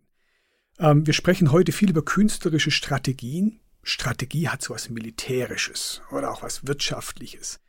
Ähm, 0.79 1.05
wir 1.05 1.13
sprechen 1.13 1.51
heute 1.51 1.71
viel 1.71 1.89
über 1.89 2.03
künstlerische 2.03 2.71
Strategien. 2.71 3.59
Strategie 3.85 4.49
hat 4.49 4.61
so 4.61 4.73
was 4.73 4.89
Militärisches 4.89 6.01
oder 6.11 6.31
auch 6.31 6.41
was 6.43 6.67
Wirtschaftliches. 6.67 7.59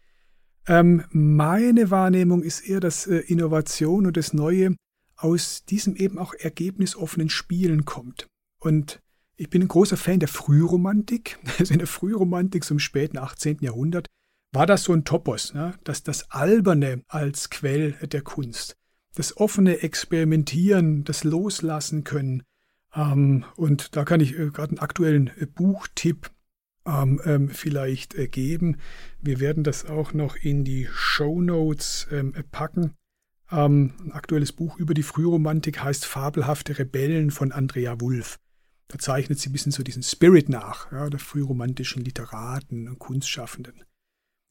Ähm, 0.67 1.05
meine 1.11 1.91
Wahrnehmung 1.91 2.43
ist 2.43 2.61
eher, 2.61 2.81
dass 2.81 3.07
äh, 3.07 3.19
Innovation 3.19 4.07
und 4.07 4.17
das 4.17 4.33
Neue 4.33 4.75
aus 5.17 5.65
diesem 5.65 5.95
eben 5.95 6.19
auch 6.19 6.35
ergebnisoffenen 6.35 7.29
Spielen 7.29 7.85
kommt. 7.85 8.27
Und 8.59 9.01
ich 9.37 9.51
bin 9.51 9.63
ein 9.63 9.69
großer 9.69 9.97
Fan 9.97 10.19
der 10.19 10.29
Frühromantik. 10.29 11.39
Also 11.59 11.73
in 11.73 11.79
der 11.79 11.89
Frühromantik, 11.89 12.69
im 12.71 12.79
späten 12.79 13.19
18. 13.19 13.59
Jahrhundert, 13.61 14.09
war 14.53 14.67
das 14.67 14.85
so 14.85 14.95
ein 14.95 15.05
Topos, 15.05 15.53
ne? 15.53 15.75
dass 15.85 16.03
das 16.03 16.31
Alberne 16.31 17.03
als 17.09 17.51
Quell 17.51 17.93
der 17.93 18.23
Kunst, 18.23 18.77
das 19.15 19.37
offene 19.37 19.83
Experimentieren, 19.83 21.05
das 21.05 21.25
Loslassen 21.25 22.05
können. 22.05 22.43
Ähm, 22.97 23.45
und 23.57 23.95
da 23.95 24.05
kann 24.05 24.21
ich 24.21 24.39
äh, 24.39 24.51
gerade 24.51 24.71
einen 24.71 24.79
aktuellen 24.79 25.31
äh, 25.39 25.47
Buchtipp 25.47 26.31
ähm, 26.87 27.21
ähm, 27.25 27.49
vielleicht 27.51 28.15
äh, 28.15 28.27
geben. 28.27 28.79
Wir 29.21 29.39
werden 29.39 29.65
das 29.65 29.85
auch 29.85 30.15
noch 30.15 30.37
in 30.37 30.65
die 30.65 30.89
Show 30.91 31.41
Notes 31.41 32.09
packen. 32.51 32.95
Ein 33.49 34.11
aktuelles 34.11 34.51
Buch 34.51 34.77
über 34.77 34.93
die 34.93 35.05
Frühromantik 35.05 35.81
heißt 35.81 36.05
Fabelhafte 36.05 36.81
Rebellen 36.81 37.31
von 37.31 37.53
Andrea 37.53 38.01
Wulff. 38.01 38.41
Da 38.89 38.99
zeichnet 38.99 39.39
sie 39.39 39.51
ein 39.51 39.53
bisschen 39.53 39.71
so 39.71 39.85
diesen 39.85 40.03
Spirit 40.03 40.49
nach, 40.49 40.91
ja, 40.91 41.09
der 41.09 41.21
frühromantischen 41.21 42.03
Literaten 42.03 42.89
und 42.89 42.99
Kunstschaffenden. 42.99 43.85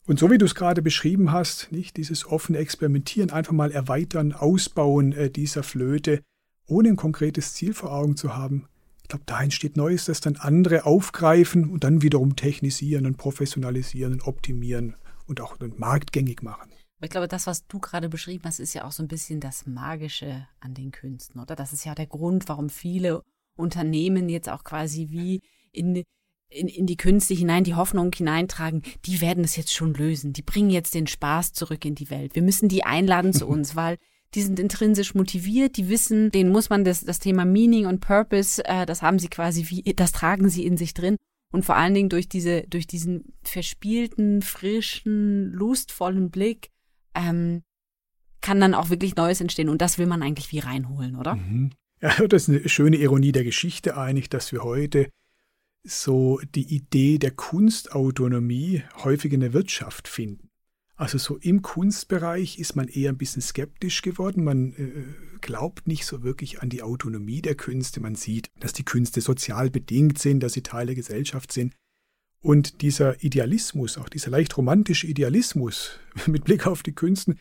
Und 0.08 0.18
so 0.18 0.32
wie 0.32 0.38
du 0.38 0.46
es 0.46 0.56
gerade 0.56 0.82
beschrieben 0.82 1.34
hast, 1.34 1.74
nicht 1.74 1.98
dieses 1.98 2.26
offene 2.26 2.58
Experimentieren, 2.58 3.32
einfach 3.32 3.52
mal 3.52 3.72
erweitern, 3.72 4.32
ausbauen 4.32 5.14
dieser 5.34 5.64
Flöte, 5.64 6.22
ohne 6.68 6.90
ein 6.90 6.96
konkretes 6.96 7.54
Ziel 7.54 7.74
vor 7.74 7.92
Augen 7.92 8.18
zu 8.18 8.36
haben, 8.36 8.68
ich 9.04 9.10
glaube, 9.10 9.26
da 9.28 9.44
entsteht 9.44 9.78
Neues, 9.78 10.06
das 10.06 10.20
dann 10.20 10.36
andere 10.36 10.86
aufgreifen 10.86 11.70
und 11.70 11.84
dann 11.84 12.02
wiederum 12.02 12.36
technisieren 12.36 13.06
und 13.06 13.18
professionalisieren 13.18 14.14
und 14.14 14.28
optimieren 14.28 14.96
und 15.28 15.42
auch 15.42 15.58
dann 15.58 15.74
marktgängig 15.78 16.42
machen. 16.42 16.72
Ich 17.02 17.12
glaube, 17.12 17.28
das, 17.28 17.46
was 17.46 17.68
du 17.68 17.80
gerade 17.80 18.10
beschrieben 18.10 18.46
hast, 18.46 18.60
ist 18.60 18.74
ja 18.74 18.84
auch 18.84 18.92
so 18.92 19.04
ein 19.04 19.08
bisschen 19.08 19.40
das 19.40 19.68
Magische 19.68 20.48
an 20.60 20.74
den 20.74 20.92
Künsten, 20.92 21.40
oder? 21.40 21.56
Das 21.56 21.72
ist 21.72 21.86
ja 21.86 21.94
der 21.94 22.08
Grund, 22.08 22.50
warum 22.50 22.70
viele 22.70 23.22
Unternehmen 23.56 24.28
jetzt 24.28 24.50
auch 24.50 24.64
quasi 24.64 25.10
wie 25.12 25.42
in, 25.72 26.04
in, 26.50 26.68
in 26.68 26.88
die 26.88 26.98
Künste 26.98 27.36
hinein, 27.36 27.64
die 27.64 27.76
Hoffnung 27.76 28.12
hineintragen, 28.12 28.82
die 29.06 29.22
werden 29.22 29.44
es 29.44 29.56
jetzt 29.56 29.74
schon 29.74 29.94
lösen. 29.94 30.34
Die 30.34 30.42
bringen 30.42 30.72
jetzt 30.72 30.96
den 30.96 31.06
Spaß 31.06 31.54
zurück 31.54 31.86
in 31.86 31.94
die 31.94 32.10
Welt. 32.10 32.34
Wir 32.34 32.42
müssen 32.42 32.70
die 32.70 32.84
einladen 32.86 33.34
zu 33.34 33.48
uns, 33.48 33.76
weil 33.76 33.98
die 34.36 34.42
sind 34.42 34.60
intrinsisch 34.60 35.16
motiviert, 35.16 35.78
die 35.78 35.90
wissen, 35.90 36.30
denen 36.32 36.52
muss 36.52 36.70
man 36.70 36.84
das, 36.84 37.02
das 37.02 37.20
Thema 37.20 37.46
Meaning 37.46 37.86
und 37.86 38.02
Purpose, 38.02 38.64
äh, 38.66 38.86
das 38.86 39.02
haben 39.02 39.20
sie 39.20 39.30
quasi 39.30 39.66
wie, 39.70 39.94
das 39.94 40.12
tragen 40.12 40.50
sie 40.50 40.66
in 40.66 40.78
sich 40.78 40.94
drin. 40.94 41.18
Und 41.52 41.64
vor 41.64 41.76
allen 41.76 41.94
Dingen 41.94 42.10
durch 42.10 42.28
diese, 42.28 42.64
durch 42.64 42.86
diesen 42.86 43.34
verspielten, 43.44 44.42
frischen, 44.42 45.52
lustvollen 45.54 46.30
Blick, 46.30 46.70
ähm, 47.14 47.64
kann 48.42 48.60
dann 48.60 48.74
auch 48.74 48.90
wirklich 48.90 49.16
Neues 49.16 49.42
entstehen. 49.42 49.70
Und 49.70 49.82
das 49.82 49.98
will 49.98 50.06
man 50.06 50.22
eigentlich 50.22 50.52
wie 50.52 50.60
reinholen, 50.60 51.16
oder? 51.16 51.36
Mhm. 51.36 51.72
Ja, 52.02 52.28
das 52.28 52.44
ist 52.44 52.50
eine 52.50 52.70
schöne 52.70 52.98
Ironie 52.98 53.32
der 53.32 53.44
Geschichte 53.44 53.98
eigentlich, 53.98 54.30
dass 54.30 54.52
wir 54.52 54.64
heute 54.64 55.10
so 55.84 56.40
die 56.54 56.76
Idee 56.76 57.20
der 57.20 57.32
Kunstautonomie 57.32 58.84
häufig 59.04 59.32
in 59.32 59.40
der 59.40 59.54
Wirtschaft 59.54 60.08
finden. 60.08 60.45
Also 60.98 61.18
so 61.18 61.38
im 61.38 61.62
Kunstbereich 61.62 62.58
ist 62.58 62.76
man 62.76 62.88
eher 62.88 63.12
ein 63.12 63.18
bisschen 63.18 63.42
skeptisch 63.42 64.02
geworden. 64.02 64.44
Man 64.44 64.74
äh, 64.74 65.38
glaubt 65.42 65.88
nicht 65.88 66.06
so 66.06 66.24
wirklich 66.24 66.62
an 66.62 66.70
die 66.70 66.84
Autonomie 66.84 67.42
der 67.42 67.56
Künste. 67.56 68.00
Man 68.00 68.16
sieht, 68.16 68.50
dass 68.60 68.72
die 68.72 68.86
Künste 68.86 69.20
sozial 69.20 69.70
bedingt 69.70 70.20
sind, 70.20 70.40
dass 70.40 70.54
sie 70.54 70.64
Teil 70.64 70.86
der 70.86 70.96
Gesellschaft 70.96 71.52
sind. 71.52 71.74
Und 72.40 72.82
dieser 72.82 73.22
Idealismus, 73.24 73.98
auch 73.98 74.08
dieser 74.08 74.30
leicht 74.30 74.56
romantische 74.56 75.08
Idealismus 75.08 76.00
mit 76.28 76.46
Blick 76.46 76.66
auf 76.66 76.82
die 76.82 76.94
Künsten, 76.94 77.40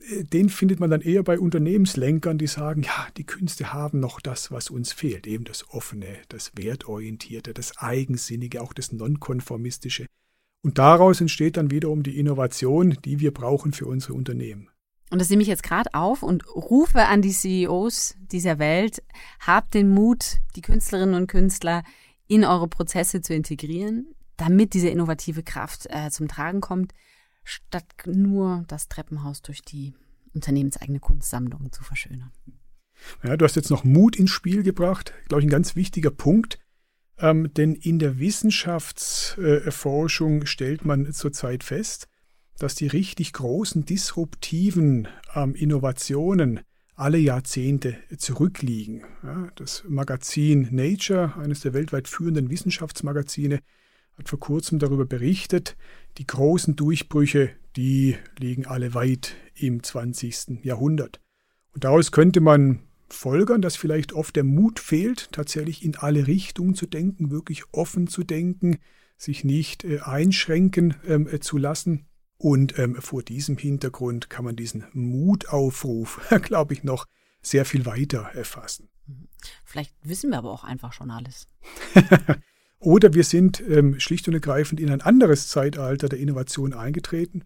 äh, 0.00 0.24
den 0.24 0.50
findet 0.50 0.78
man 0.78 0.90
dann 0.90 1.00
eher 1.00 1.22
bei 1.22 1.38
Unternehmenslenkern, 1.38 2.36
die 2.36 2.48
sagen, 2.48 2.82
ja, 2.82 3.08
die 3.16 3.24
Künste 3.24 3.72
haben 3.72 4.00
noch 4.00 4.20
das, 4.20 4.50
was 4.50 4.68
uns 4.68 4.92
fehlt, 4.92 5.26
eben 5.26 5.44
das 5.44 5.66
Offene, 5.70 6.18
das 6.28 6.52
Wertorientierte, 6.54 7.54
das 7.54 7.78
Eigensinnige, 7.78 8.60
auch 8.60 8.74
das 8.74 8.92
Nonkonformistische. 8.92 10.04
Und 10.62 10.78
daraus 10.78 11.20
entsteht 11.20 11.56
dann 11.56 11.70
wiederum 11.70 12.02
die 12.02 12.18
Innovation, 12.18 12.96
die 13.04 13.20
wir 13.20 13.32
brauchen 13.32 13.72
für 13.72 13.86
unsere 13.86 14.14
Unternehmen. 14.14 14.68
Und 15.10 15.20
das 15.20 15.28
nehme 15.28 15.42
ich 15.42 15.48
jetzt 15.48 15.62
gerade 15.62 15.92
auf 15.94 16.22
und 16.22 16.46
rufe 16.54 17.06
an 17.06 17.22
die 17.22 17.32
CEOs 17.32 18.16
dieser 18.30 18.58
Welt, 18.58 19.02
habt 19.40 19.74
den 19.74 19.88
Mut, 19.88 20.38
die 20.54 20.60
Künstlerinnen 20.60 21.14
und 21.14 21.26
Künstler 21.26 21.82
in 22.28 22.44
eure 22.44 22.68
Prozesse 22.68 23.20
zu 23.20 23.34
integrieren, 23.34 24.14
damit 24.36 24.72
diese 24.72 24.88
innovative 24.88 25.42
Kraft 25.42 25.86
äh, 25.90 26.10
zum 26.10 26.28
Tragen 26.28 26.60
kommt, 26.60 26.92
statt 27.42 27.84
nur 28.06 28.64
das 28.68 28.88
Treppenhaus 28.88 29.42
durch 29.42 29.62
die 29.62 29.94
unternehmenseigene 30.32 31.00
Kunstsammlung 31.00 31.72
zu 31.72 31.82
verschönern. 31.82 32.30
Ja, 33.24 33.36
du 33.36 33.44
hast 33.44 33.56
jetzt 33.56 33.70
noch 33.70 33.82
Mut 33.82 34.14
ins 34.14 34.30
Spiel 34.30 34.62
gebracht, 34.62 35.12
glaube 35.28 35.40
ich, 35.40 35.46
ein 35.46 35.50
ganz 35.50 35.74
wichtiger 35.74 36.10
Punkt. 36.10 36.60
Ähm, 37.20 37.52
denn 37.54 37.74
in 37.74 37.98
der 37.98 38.18
Wissenschaftsforschung 38.18 40.42
äh, 40.42 40.46
stellt 40.46 40.84
man 40.84 41.10
zurzeit 41.12 41.64
fest, 41.64 42.06
dass 42.58 42.74
die 42.74 42.86
richtig 42.86 43.34
großen 43.34 43.84
disruptiven 43.84 45.08
ähm, 45.34 45.54
Innovationen 45.54 46.60
alle 46.94 47.18
Jahrzehnte 47.18 47.98
zurückliegen. 48.18 49.04
Ja, 49.22 49.50
das 49.54 49.84
Magazin 49.88 50.68
Nature, 50.70 51.34
eines 51.38 51.60
der 51.60 51.72
weltweit 51.72 52.08
führenden 52.08 52.50
Wissenschaftsmagazine, 52.50 53.60
hat 54.18 54.28
vor 54.28 54.38
kurzem 54.38 54.78
darüber 54.78 55.06
berichtet, 55.06 55.78
die 56.18 56.26
großen 56.26 56.76
Durchbrüche, 56.76 57.52
die 57.76 58.18
liegen 58.38 58.66
alle 58.66 58.92
weit 58.92 59.34
im 59.54 59.82
20. 59.82 60.62
Jahrhundert. 60.62 61.22
Und 61.72 61.84
daraus 61.84 62.12
könnte 62.12 62.40
man 62.40 62.80
folgern, 63.12 63.62
dass 63.62 63.76
vielleicht 63.76 64.12
oft 64.12 64.36
der 64.36 64.44
Mut 64.44 64.78
fehlt, 64.78 65.30
tatsächlich 65.32 65.84
in 65.84 65.96
alle 65.96 66.26
Richtungen 66.26 66.74
zu 66.74 66.86
denken, 66.86 67.30
wirklich 67.30 67.64
offen 67.72 68.06
zu 68.06 68.24
denken, 68.24 68.78
sich 69.16 69.44
nicht 69.44 69.84
äh, 69.84 70.00
einschränken 70.00 70.94
ähm, 71.06 71.28
äh, 71.28 71.40
zu 71.40 71.58
lassen. 71.58 72.06
Und 72.38 72.78
ähm, 72.78 72.96
vor 72.96 73.22
diesem 73.22 73.58
Hintergrund 73.58 74.30
kann 74.30 74.44
man 74.44 74.56
diesen 74.56 74.86
Mutaufruf, 74.92 76.20
glaube 76.42 76.72
ich, 76.72 76.84
noch 76.84 77.06
sehr 77.42 77.64
viel 77.64 77.84
weiter 77.84 78.30
erfassen. 78.34 78.88
Vielleicht 79.64 79.94
wissen 80.02 80.30
wir 80.30 80.38
aber 80.38 80.50
auch 80.50 80.64
einfach 80.64 80.92
schon 80.92 81.10
alles. 81.10 81.48
Oder 82.78 83.12
wir 83.12 83.24
sind 83.24 83.60
ähm, 83.60 84.00
schlicht 84.00 84.26
und 84.26 84.34
ergreifend 84.34 84.80
in 84.80 84.90
ein 84.90 85.02
anderes 85.02 85.48
Zeitalter 85.48 86.08
der 86.08 86.18
Innovation 86.18 86.72
eingetreten. 86.72 87.44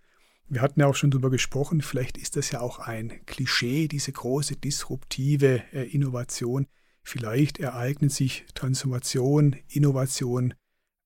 Wir 0.55 0.63
hatten 0.63 0.79
ja 0.79 0.87
auch 0.87 0.95
schon 0.95 1.11
darüber 1.11 1.31
gesprochen, 1.31 1.83
vielleicht 1.83 2.17
ist 2.17 2.37
das 2.37 2.53
ja 2.53 2.61
auch 2.61 2.79
ein 2.79 3.27
Klischee, 3.27 3.89
diese 3.89 4.13
große 4.13 4.55
disruptive 4.55 5.65
äh, 5.73 5.83
Innovation. 5.91 6.69
Vielleicht 7.03 7.59
ereignet 7.59 8.13
sich 8.13 8.47
Transformation, 8.55 9.57
Innovation 9.69 10.55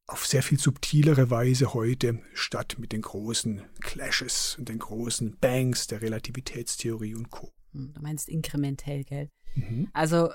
auf 0.07 0.27
sehr 0.27 0.43
viel 0.43 0.59
subtilere 0.59 1.31
Weise 1.31 1.73
heute, 1.73 2.21
statt 2.35 2.77
mit 2.79 2.93
den 2.93 3.01
großen 3.01 3.63
Clashes 3.81 4.57
und 4.59 4.69
den 4.69 4.81
großen 4.81 5.39
Bangs 5.41 5.87
der 5.87 6.03
Relativitätstheorie 6.03 7.15
und 7.15 7.31
Co. 7.31 7.51
Hm, 7.73 7.95
du 7.95 8.03
meinst 8.03 8.29
inkrementell, 8.29 9.05
gell? 9.05 9.31
Mhm. 9.55 9.89
Also 9.95 10.29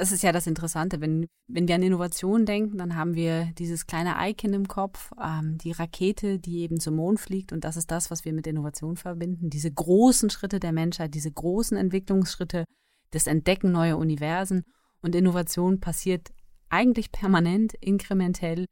das 0.00 0.12
ist 0.12 0.22
ja 0.22 0.32
das 0.32 0.46
Interessante. 0.46 1.02
Wenn, 1.02 1.26
wenn 1.46 1.68
wir 1.68 1.74
an 1.74 1.82
Innovation 1.82 2.46
denken, 2.46 2.78
dann 2.78 2.96
haben 2.96 3.14
wir 3.14 3.50
dieses 3.58 3.86
kleine 3.86 4.14
Icon 4.18 4.54
im 4.54 4.66
Kopf, 4.66 5.12
ähm, 5.22 5.58
die 5.58 5.72
Rakete, 5.72 6.38
die 6.38 6.60
eben 6.60 6.80
zum 6.80 6.96
Mond 6.96 7.20
fliegt. 7.20 7.52
Und 7.52 7.64
das 7.64 7.76
ist 7.76 7.90
das, 7.90 8.10
was 8.10 8.24
wir 8.24 8.32
mit 8.32 8.46
Innovation 8.46 8.96
verbinden. 8.96 9.50
Diese 9.50 9.70
großen 9.70 10.30
Schritte 10.30 10.58
der 10.58 10.72
Menschheit, 10.72 11.12
diese 11.12 11.30
großen 11.30 11.76
Entwicklungsschritte, 11.76 12.64
das 13.10 13.26
Entdecken 13.26 13.72
neuer 13.72 13.98
Universen. 13.98 14.62
Und 15.02 15.14
Innovation 15.14 15.80
passiert 15.80 16.30
eigentlich 16.70 17.12
permanent, 17.12 17.74
inkrementell, 17.74 18.64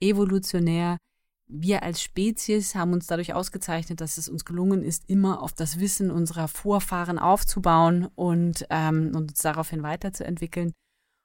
evolutionär. 0.00 0.98
Wir 1.46 1.82
als 1.82 2.02
Spezies 2.02 2.74
haben 2.74 2.92
uns 2.92 3.06
dadurch 3.06 3.34
ausgezeichnet, 3.34 4.00
dass 4.00 4.16
es 4.16 4.28
uns 4.28 4.44
gelungen 4.44 4.82
ist, 4.82 5.04
immer 5.08 5.42
auf 5.42 5.52
das 5.52 5.78
Wissen 5.78 6.10
unserer 6.10 6.48
Vorfahren 6.48 7.18
aufzubauen 7.18 8.08
und, 8.14 8.66
ähm, 8.70 9.12
und 9.14 9.30
uns 9.30 9.42
daraufhin 9.42 9.82
weiterzuentwickeln. 9.82 10.72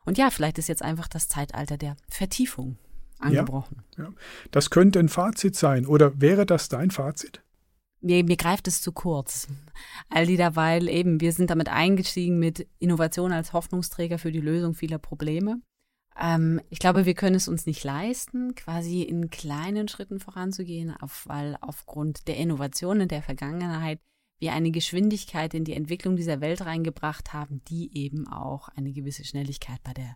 Und 0.05 0.17
ja, 0.17 0.29
vielleicht 0.29 0.57
ist 0.57 0.67
jetzt 0.67 0.81
einfach 0.81 1.07
das 1.07 1.27
Zeitalter 1.27 1.77
der 1.77 1.95
Vertiefung 2.09 2.77
angebrochen. 3.19 3.83
Ja, 3.97 4.05
ja. 4.05 4.13
Das 4.51 4.69
könnte 4.69 4.99
ein 4.99 5.09
Fazit 5.09 5.55
sein. 5.55 5.85
Oder 5.85 6.19
wäre 6.19 6.45
das 6.45 6.69
dein 6.69 6.91
Fazit? 6.91 7.41
Mir, 8.01 8.23
mir 8.23 8.37
greift 8.37 8.67
es 8.67 8.81
zu 8.81 8.91
kurz. 8.91 9.47
All 10.09 10.25
die 10.25 10.37
derweil 10.37 10.87
eben, 10.87 11.19
wir 11.19 11.33
sind 11.33 11.49
damit 11.49 11.69
eingestiegen 11.69 12.39
mit 12.39 12.67
Innovation 12.79 13.33
als 13.33 13.51
Hoffnungsträger 13.51 14.17
für 14.17 14.31
die 14.31 14.39
Lösung 14.39 14.73
vieler 14.73 14.99
Probleme. 14.99 15.61
Ähm, 16.19 16.59
ich 16.69 16.79
glaube, 16.79 17.05
wir 17.05 17.13
können 17.13 17.35
es 17.35 17.47
uns 17.47 17.65
nicht 17.65 17.83
leisten, 17.83 18.53
quasi 18.55 19.01
in 19.03 19.29
kleinen 19.29 19.87
Schritten 19.87 20.19
voranzugehen, 20.19 20.95
auf, 20.99 21.25
weil 21.27 21.57
aufgrund 21.61 22.27
der 22.27 22.37
Innovationen 22.37 23.07
der 23.07 23.21
Vergangenheit 23.21 23.99
wir 24.39 24.53
eine 24.53 24.71
Geschwindigkeit 24.71 25.53
in 25.53 25.65
die 25.65 25.73
Entwicklung 25.73 26.15
dieser 26.15 26.41
Welt 26.41 26.61
reingebracht 26.61 27.33
haben, 27.33 27.61
die 27.67 27.95
eben 27.97 28.27
auch 28.27 28.69
eine 28.69 28.93
gewisse 28.93 29.25
Schnelligkeit 29.25 29.79
bei 29.83 29.93
der 29.93 30.15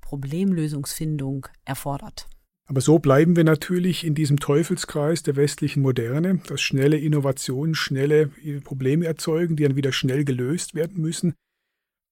Problemlösungsfindung 0.00 1.48
erfordert. 1.64 2.28
Aber 2.66 2.80
so 2.80 2.98
bleiben 2.98 3.36
wir 3.36 3.44
natürlich 3.44 4.04
in 4.04 4.14
diesem 4.14 4.38
Teufelskreis 4.38 5.22
der 5.22 5.36
westlichen 5.36 5.82
Moderne, 5.82 6.40
dass 6.46 6.62
schnelle 6.62 6.98
Innovationen 6.98 7.74
schnelle 7.74 8.28
Probleme 8.62 9.06
erzeugen, 9.06 9.56
die 9.56 9.64
dann 9.64 9.76
wieder 9.76 9.92
schnell 9.92 10.24
gelöst 10.24 10.74
werden 10.74 11.00
müssen. 11.00 11.34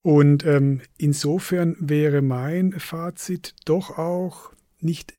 Und 0.02 0.44
ähm, 0.44 0.80
insofern 0.98 1.76
wäre 1.78 2.22
mein 2.22 2.72
Fazit 2.78 3.54
doch 3.64 3.98
auch 3.98 4.52
nicht 4.80 5.14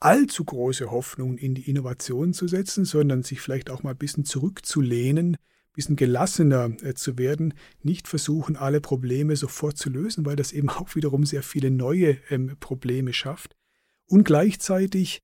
allzu 0.00 0.44
große 0.44 0.90
Hoffnungen 0.90 1.38
in 1.38 1.54
die 1.54 1.68
Innovation 1.68 2.32
zu 2.32 2.48
setzen, 2.48 2.84
sondern 2.84 3.22
sich 3.22 3.40
vielleicht 3.40 3.68
auch 3.70 3.82
mal 3.82 3.90
ein 3.90 3.98
bisschen 3.98 4.24
zurückzulehnen, 4.24 5.34
ein 5.34 5.38
bisschen 5.74 5.96
gelassener 5.96 6.70
äh, 6.82 6.94
zu 6.94 7.18
werden, 7.18 7.54
nicht 7.82 8.08
versuchen, 8.08 8.56
alle 8.56 8.80
Probleme 8.80 9.36
sofort 9.36 9.76
zu 9.76 9.90
lösen, 9.90 10.24
weil 10.24 10.36
das 10.36 10.52
eben 10.52 10.70
auch 10.70 10.94
wiederum 10.94 11.26
sehr 11.26 11.42
viele 11.42 11.70
neue 11.70 12.18
ähm, 12.30 12.56
Probleme 12.60 13.12
schafft. 13.12 13.56
Und 14.06 14.24
gleichzeitig 14.24 15.20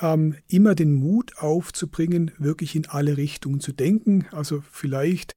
ähm, 0.00 0.36
immer 0.48 0.74
den 0.74 0.92
Mut 0.92 1.38
aufzubringen, 1.38 2.32
wirklich 2.38 2.74
in 2.74 2.86
alle 2.86 3.16
Richtungen 3.16 3.60
zu 3.60 3.72
denken. 3.72 4.26
Also 4.32 4.62
vielleicht 4.72 5.34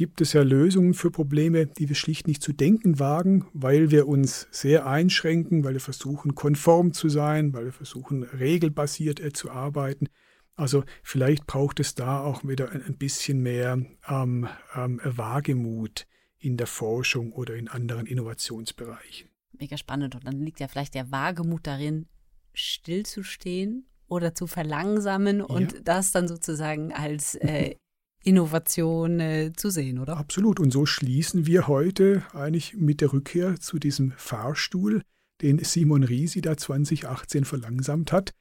gibt 0.00 0.22
es 0.22 0.32
ja 0.32 0.40
Lösungen 0.40 0.94
für 0.94 1.10
Probleme, 1.10 1.66
die 1.66 1.90
wir 1.90 1.94
schlicht 1.94 2.26
nicht 2.26 2.42
zu 2.42 2.54
denken 2.54 2.98
wagen, 2.98 3.44
weil 3.52 3.90
wir 3.90 4.08
uns 4.08 4.48
sehr 4.50 4.86
einschränken, 4.86 5.62
weil 5.62 5.74
wir 5.74 5.80
versuchen, 5.80 6.34
konform 6.34 6.94
zu 6.94 7.10
sein, 7.10 7.52
weil 7.52 7.66
wir 7.66 7.72
versuchen, 7.74 8.22
regelbasiert 8.22 9.20
äh, 9.20 9.34
zu 9.34 9.50
arbeiten. 9.50 10.08
Also 10.56 10.84
vielleicht 11.02 11.46
braucht 11.46 11.80
es 11.80 11.94
da 11.94 12.20
auch 12.20 12.44
wieder 12.44 12.72
ein, 12.72 12.82
ein 12.82 12.96
bisschen 12.96 13.42
mehr 13.42 13.78
ähm, 14.08 14.48
ähm, 14.74 15.02
Wagemut 15.04 16.06
in 16.38 16.56
der 16.56 16.66
Forschung 16.66 17.34
oder 17.34 17.56
in 17.56 17.68
anderen 17.68 18.06
Innovationsbereichen. 18.06 19.28
Mega 19.52 19.76
spannend. 19.76 20.14
Und 20.14 20.26
dann 20.26 20.40
liegt 20.40 20.60
ja 20.60 20.68
vielleicht 20.68 20.94
der 20.94 21.12
Wagemut 21.12 21.66
darin, 21.66 22.06
stillzustehen 22.54 23.86
oder 24.06 24.34
zu 24.34 24.46
verlangsamen 24.46 25.42
und 25.42 25.74
ja. 25.74 25.80
das 25.84 26.10
dann 26.10 26.26
sozusagen 26.26 26.90
als 26.94 27.34
äh, 27.34 27.74
Innovation 28.22 29.20
äh, 29.20 29.52
zu 29.54 29.70
sehen, 29.70 29.98
oder? 29.98 30.16
Absolut. 30.16 30.60
Und 30.60 30.70
so 30.70 30.86
schließen 30.86 31.46
wir 31.46 31.68
heute 31.68 32.22
eigentlich 32.34 32.74
mit 32.74 33.00
der 33.00 33.12
Rückkehr 33.12 33.58
zu 33.58 33.78
diesem 33.78 34.12
Fahrstuhl, 34.12 35.02
den 35.40 35.58
Simon 35.64 36.04
Risi 36.04 36.40
da 36.40 36.56
2018 36.56 37.44
verlangsamt 37.44 38.12
hat 38.12 38.32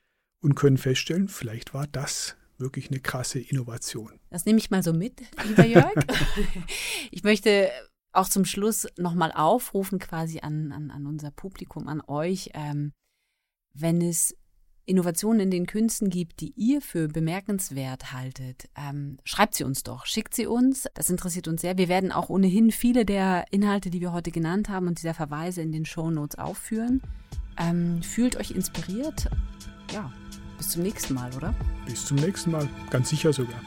und 0.42 0.56
können 0.56 0.78
feststellen, 0.78 1.28
vielleicht 1.28 1.74
war 1.74 1.88
das 1.88 2.36
wirklich 2.58 2.92
eine 2.92 3.00
krasse 3.00 3.40
Innovation. 3.40 4.20
Das 4.30 4.46
nehme 4.46 4.60
ich 4.60 4.70
mal 4.70 4.84
so 4.84 4.92
mit, 4.92 5.22
lieber 5.48 5.66
Jörg. 5.66 5.94
ich 7.12 7.24
möchte 7.24 7.70
auch 8.12 8.28
zum 8.28 8.46
Schluss 8.46 8.88
nochmal 8.98 9.32
aufrufen 9.32 10.00
quasi 10.00 10.40
an, 10.40 10.72
an, 10.72 10.92
an 10.92 11.06
unser 11.06 11.32
Publikum, 11.32 11.88
an 11.88 12.02
euch, 12.02 12.50
ähm, 12.54 12.92
wenn 13.74 14.02
es 14.02 14.36
Innovationen 14.90 15.40
in 15.42 15.52
den 15.52 15.68
Künsten 15.68 16.10
gibt, 16.10 16.42
die 16.42 16.54
ihr 16.56 16.82
für 16.82 17.08
bemerkenswert 17.08 18.12
haltet, 18.12 18.70
ähm, 18.76 19.20
schreibt 19.24 19.56
sie 19.56 19.64
uns 19.64 19.84
doch, 19.84 20.06
schickt 20.06 20.36
sie 20.36 20.48
uns. 20.48 20.88
Das 20.96 21.10
interessiert 21.10 21.48
uns 21.48 21.62
sehr. 21.62 21.78
Wir 21.78 21.88
werden 21.88 22.12
auch 22.12 22.30
ohnehin 22.30 22.72
viele 22.72 23.06
der 23.06 23.46
Inhalte, 23.52 23.90
die 23.90 24.02
wir 24.02 24.12
heute 24.12 24.32
genannt 24.32 24.68
haben 24.68 24.88
und 24.88 24.98
dieser 24.98 25.14
Verweise 25.14 25.62
in 25.62 25.72
den 25.72 25.86
Show 25.86 26.10
Notes 26.10 26.38
aufführen. 26.38 27.02
Ähm, 27.58 28.02
fühlt 28.02 28.36
euch 28.38 28.52
inspiriert. 28.52 29.30
Ja, 29.94 30.12
bis 30.58 30.70
zum 30.70 30.84
nächsten 30.84 31.14
Mal, 31.14 31.34
oder? 31.36 31.54
Bis 31.86 32.06
zum 32.06 32.18
nächsten 32.18 32.52
Mal, 32.52 32.68
ganz 32.90 33.10
sicher 33.10 33.32
sogar. 33.32 33.62